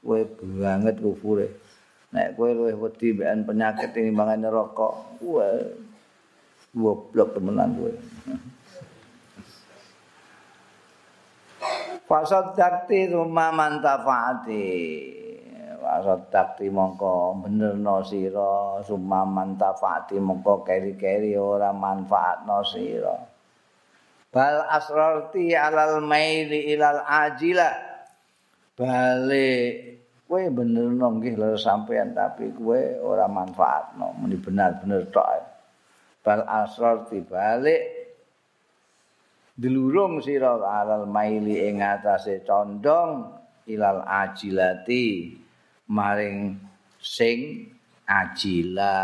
[0.00, 1.61] Kowe banget kufure
[2.12, 5.56] nek kowe luwih wedi mbekan penyakit mangan rokok wah
[6.76, 7.92] goblok temenan kowe.
[12.02, 14.68] Fasad dakti rumah mantafaati
[15.80, 23.16] Fasad dakti mongko bener no siro Suma mantafaati mongko keri-keri ora manfaat no siro
[24.32, 27.68] Bal asrarti alal maili ilal ajila.
[28.72, 29.91] Balik
[30.32, 35.28] kowe bener nggih lho sampean tapi kowe ora manfaat no muni benar-bener tok
[36.24, 37.84] bal asrar dibalik
[39.52, 43.28] dilurung sira alal maili ing atase condong
[43.68, 45.36] ilal ajilati
[45.92, 46.56] maring
[46.96, 47.68] sing
[48.08, 48.96] ajila.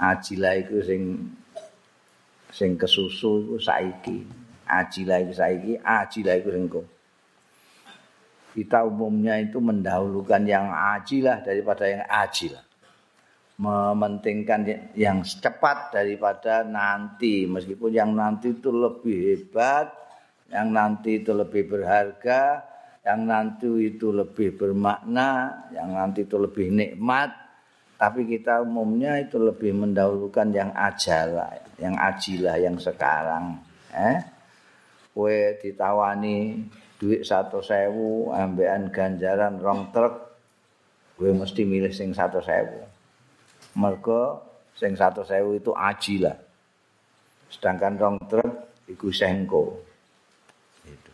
[0.00, 1.02] Ajila iku sing
[2.48, 4.18] sing kesusu iku saiki.
[4.64, 6.64] Ajila iku saiki ajila iku sing
[8.60, 12.60] kita umumnya itu mendahulukan yang ajilah daripada yang ajilah.
[13.56, 17.48] Mementingkan yang cepat daripada nanti.
[17.48, 19.88] Meskipun yang nanti itu lebih hebat
[20.52, 22.68] yang nanti itu lebih berharga
[23.00, 27.32] yang nanti itu lebih bermakna yang nanti itu lebih nikmat.
[27.96, 33.56] Tapi kita umumnya itu lebih mendahulukan yang ajalah yang ajilah yang sekarang.
[33.96, 34.20] Eh?
[35.16, 36.68] Kue ditawani
[37.00, 40.36] duit satu sewu ambean ganjaran rong truk
[41.16, 42.84] kue mesti milih sing satu sewu.
[43.80, 44.44] Mergo
[44.76, 46.36] sing satu sewu itu aji lah.
[47.48, 49.80] Sedangkan rong truk iku sengko.
[50.84, 51.12] Itu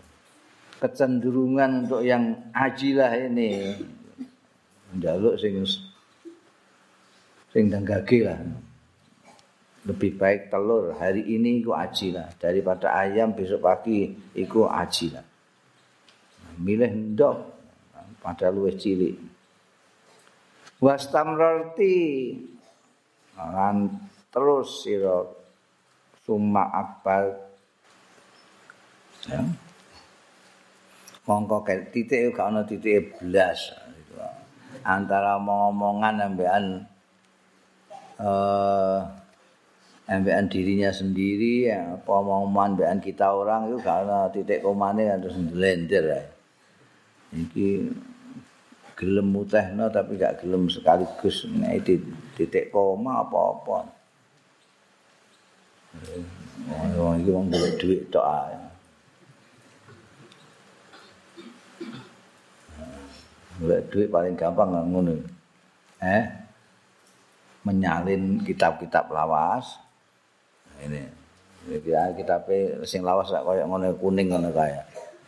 [0.83, 3.79] kecenderungan untuk yang aji lah ini.
[4.99, 5.63] Njaluk sing
[7.55, 8.43] sing danggage lah.
[9.87, 10.99] Lebih baik telur.
[10.99, 12.27] Hari ini iku aji lah.
[12.35, 15.36] Daripada ayam besok pagi iku aji lah
[16.61, 17.37] milih ndok.
[18.21, 19.15] Pada luwih cilik.
[20.83, 21.97] Wastamrarti
[23.39, 23.89] lan
[24.35, 25.25] terus sira
[26.27, 27.39] summa akbal
[29.31, 29.41] ya.
[31.27, 31.63] Mongko
[31.95, 33.73] titik gak ana titik blas.
[34.83, 36.83] Antara ngomongan ambekan
[38.21, 39.01] eh
[40.07, 45.35] ambekan dirinya sendiri ya apa omongan ambekan kita orang itu gak ana titik komane terus
[45.35, 46.23] ndelender ya
[47.35, 47.91] iki
[48.97, 52.01] gelem mutehno tapi gak gelem sekaligus nek di
[52.33, 53.79] titik koma apa-apa.
[56.97, 58.57] Oh, iki wong golek dhuwit tok ae.
[63.61, 65.13] Golek dhuwit paling gampang ngono.
[66.01, 66.25] Eh?
[67.65, 69.77] Menyalin kitab-kitab lawas.
[70.81, 71.05] Ini.
[71.67, 71.91] Iki
[72.23, 72.49] kitab
[72.89, 74.85] sing lawas kaya ngono kuning ngono kaya.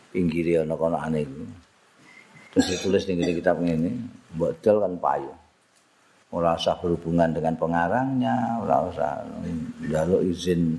[0.09, 1.45] Pinggire ana kono aneh iku.
[2.53, 3.93] Terus ditulis di kitab ini
[4.33, 5.33] bodol kan payu.
[6.29, 9.25] Ora usah berhubungan dengan pengarangnya ora usah
[9.89, 10.77] jaluk izin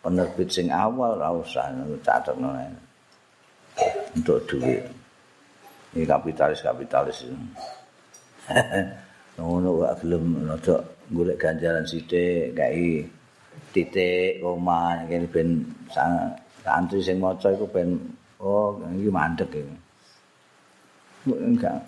[0.00, 1.68] penerbit sing awal ora usah
[2.00, 2.36] catat
[4.16, 4.84] untuk duit.
[5.92, 7.28] Ini kapitalis kapitalis
[9.40, 10.76] ngono gak belum rada
[11.08, 13.08] golek ganjaran sithik kae
[13.72, 15.64] titik koma kene ben
[16.60, 17.96] santri sing maca iku ben
[18.42, 19.89] oh iki mandek iki
[21.28, 21.78] enggak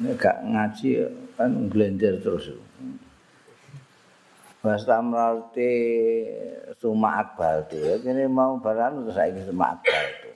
[0.00, 0.88] enggak ngaji
[1.36, 2.50] kan glender terus
[4.66, 5.72] Basta merarti
[6.82, 7.94] Suma Akbal itu ya.
[8.02, 10.30] Ini mau barang terus saya Suma Akbal itu.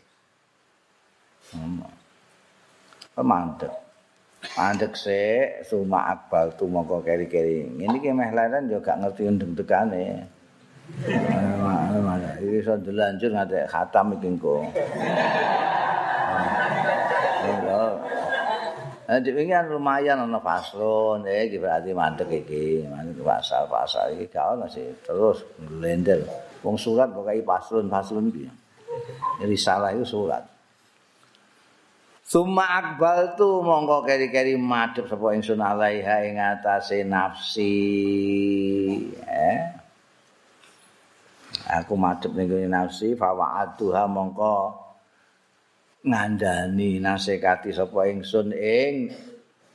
[3.18, 3.74] Mantep.
[4.54, 7.74] Mantep sih Suma Akbal itu mau kok keri-keri.
[7.74, 10.22] Ini kayak mehlainan juga ngerti undeng tekan ya.
[12.38, 14.62] Ini bisa dilanjut nggak khatam itu kok.
[19.10, 24.86] Kan lumayan ana faslon, ya iki berarti mandek iki, mandek pasal-pasal iki gak ono sih,
[25.02, 26.22] terus glender.
[26.62, 28.46] Wong surat kok kaya faslon-faslon iki.
[29.42, 30.46] Jadi salah itu surat.
[32.22, 37.74] Suma akbal tu mongko keri-keri madhep sapa ingsun alaiha ing atase nafsi.
[39.26, 39.58] Eh?
[41.66, 44.54] Aku madhep ning nafsi fa wa'atuha mongko
[46.00, 49.12] ngandani nasekati sapa ingsun ing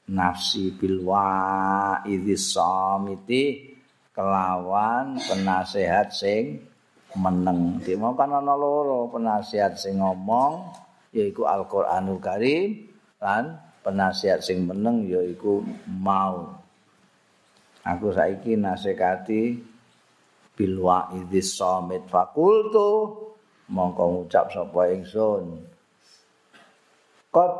[0.09, 3.73] nafsi bilwa idhis samiti
[4.09, 6.61] kelawan penasehat sing
[7.17, 7.77] meneng.
[7.81, 10.73] Dimo kan ana loro penasehat sing ngomong
[11.13, 12.89] yaiku Al-Qur'anul Karim
[13.21, 16.57] lan penasehat sing meneng yaiku mau.
[17.85, 19.61] Aku saiki nasekati
[20.57, 23.13] bilwa idhis samit fakultu
[23.69, 25.74] mongko ngucap sapa ingsun
[27.35, 27.51] Kot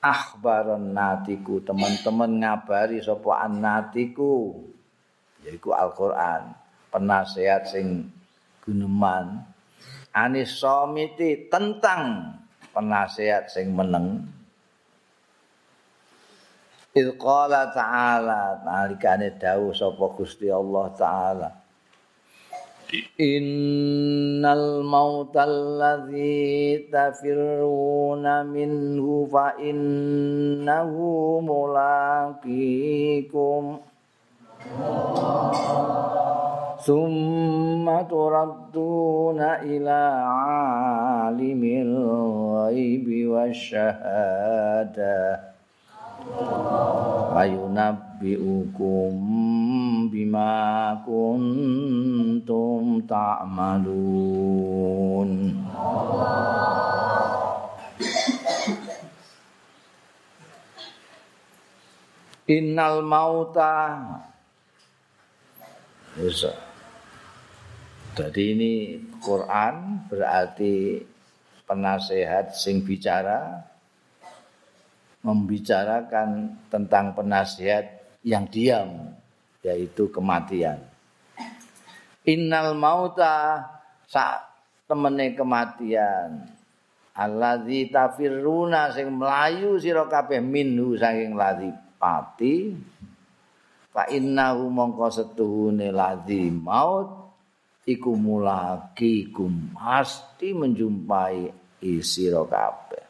[0.00, 4.56] akhbaron natiku teman-teman ngabari sapa annatiku
[5.44, 6.56] yaiku Al-Qur'an
[6.88, 8.08] penasehat sing
[8.64, 9.44] guneman.
[10.16, 12.32] Anis somiti tentang
[12.72, 14.24] penasehat sing meneng.
[16.96, 21.50] Il qala ta'ala nalikane dawuh sapa Gusti Allah taala
[22.88, 32.64] Innal mautal ladzi tafiruna minhu fa innahu mulaqikum
[36.80, 40.00] Summa turadduna ila
[41.28, 41.92] alimil
[42.72, 45.16] ghaibi wasyahada
[48.18, 49.14] Ayunabbi'ukum
[50.10, 54.10] bima kuntum ta'malun
[62.48, 64.02] Innal mauta
[66.18, 66.58] bisa.
[68.18, 71.06] Jadi ini Quran berarti
[71.70, 73.62] penasehat sing bicara
[75.22, 77.97] membicarakan tentang penasihat
[78.28, 79.16] yang diam
[79.64, 80.84] yaitu kematian.
[82.28, 83.64] Innal mauta
[84.04, 84.44] sak
[84.84, 86.44] temene kematian.
[87.16, 92.78] Alladzi tafirruna sing melayu sira kabeh minhu saking ladzi pati
[93.90, 97.10] fa innahu mongko setuhune ladzi maut
[97.82, 101.50] iku mulaki kum pasti menjumpai
[101.82, 103.07] isira kabeh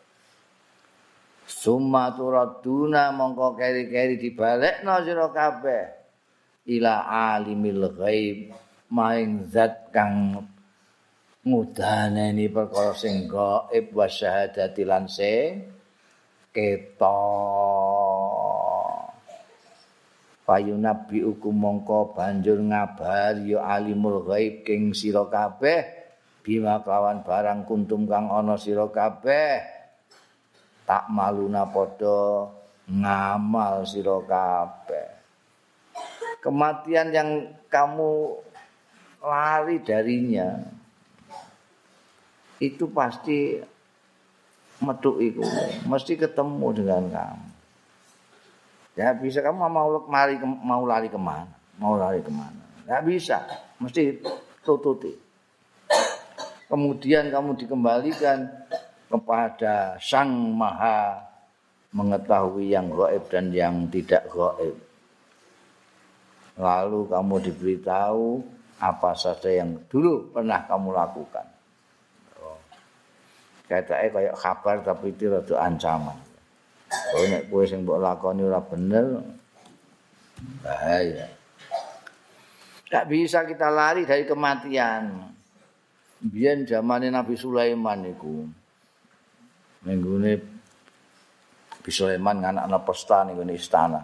[1.49, 5.97] summa turaduna mongko keri-keri dibalekno sira kabeh.
[6.69, 8.53] Ila alimil ghaib
[8.93, 10.45] maing zat kang
[11.49, 15.65] ngudaneni perkara sing gaib wa syahadati lan sing
[16.53, 17.09] ketok
[20.45, 25.97] Fayunabi ukum mongko banjur ngabar ya alimul ghaib king sira kabeh.
[26.41, 29.78] Bima kawan barang kuntum kang ana sira kabeh
[30.89, 32.49] tak maluna padha
[32.89, 35.09] ngamal sira kabeh
[36.41, 38.41] kematian yang kamu
[39.21, 40.65] lari darinya
[42.57, 43.61] itu pasti
[44.81, 45.45] metu iku
[45.85, 47.49] mesti ketemu dengan kamu
[48.99, 51.55] Ya bisa kamu mau lari mau lari ke mana?
[51.79, 52.59] Mau lari ke mana?
[52.83, 53.47] Tidak bisa,
[53.79, 54.19] mesti
[54.67, 55.15] tututi.
[56.67, 58.51] Kemudian kamu dikembalikan
[59.09, 61.25] kepada Sang Maha
[61.97, 64.77] mengetahui yang gaib dan yang tidak gaib.
[66.61, 68.45] Lalu kamu diberitahu
[68.79, 71.47] apa saja yang dulu pernah kamu lakukan.
[73.69, 76.17] Kayaknya kayak kabar tapi itu rada ancaman.
[76.89, 79.21] Kowe nek kowe sing mbok lakoni ora bener
[80.65, 81.29] bahaya.
[82.89, 85.29] Gak bisa kita lari dari kematian.
[86.25, 88.49] Biyen zamane Nabi Sulaiman iku.
[89.87, 90.33] Menggune
[91.71, 94.03] Nabi Sulaiman anak-anak pesta ning istana.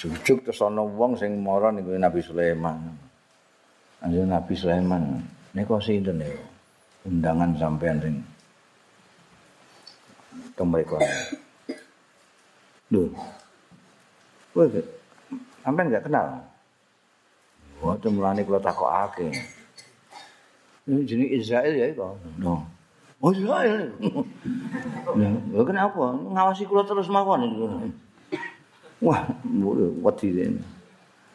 [0.00, 2.78] Jujuk terus ana wong sing mara ning Nabi Sulaiman.
[4.02, 5.22] Anjir Nabi Sulaiman,
[5.54, 6.42] niku sinten niku?
[7.06, 8.16] Undangan sampean sing
[10.56, 10.98] ke mereka.
[12.88, 13.10] Duh.
[14.54, 14.66] Kowe
[15.62, 16.28] sampean enggak kenal.
[17.82, 19.32] Wah, itu mulane kula takokake.
[20.86, 22.02] Jenis Israel ya itu.
[22.42, 22.66] No.
[23.22, 23.86] Oh Israel.
[25.14, 25.30] Ya,
[25.62, 26.10] kenapa?
[26.10, 27.66] Ngawasi kula terus mawon itu.
[28.98, 30.62] Wah, wedi ini.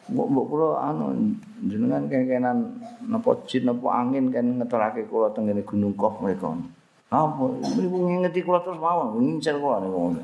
[0.08, 5.96] Mbok mbok kula anu jenengan kenkenan napa jin napa angin kan ngeterake kula teng Gunung
[5.96, 6.52] Kof mereka.
[7.08, 7.44] Apa?
[7.56, 10.20] Ibu ngingeti kula terus mawon, ngincer kula niku.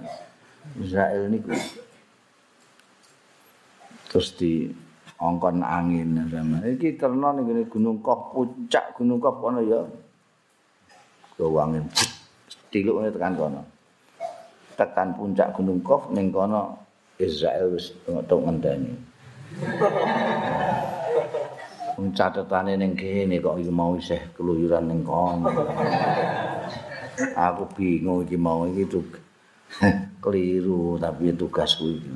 [0.84, 1.52] Israel niku.
[4.12, 4.68] Terus di
[5.24, 6.60] ongkon angin sama.
[6.60, 9.80] Iki terno ning Gunung Kop, puncak Gunung Kop kono ya.
[11.40, 11.88] Go angin.
[12.68, 13.64] Tiluk tekan kono.
[14.76, 16.76] Tekan puncak Gunung Kop ning kono
[17.16, 18.92] Israel wis tok ngenteni.
[21.94, 25.48] Wong catetane ning kene kok iki mau isih keluyuran ning kono.
[27.38, 29.06] Aku bingung iki mau iki tuh
[30.24, 32.08] keliru tapi tugasku iki.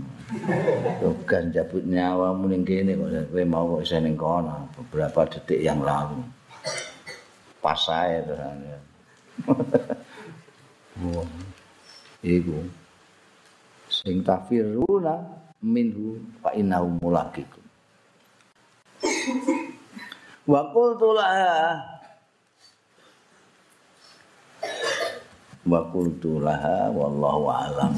[1.05, 5.85] Tugas jabut nyawamu ning kene kok kowe mau kok isih ning kono beberapa detik yang
[5.85, 6.25] lalu.
[7.61, 8.81] Pas ae terus.
[12.25, 12.59] Iku
[13.93, 15.21] sing tafiruna
[15.61, 17.65] minhu fa innahu mulaqikum.
[20.49, 21.98] wa qultu laha
[25.69, 27.93] wa qultu laha wallahu a'lam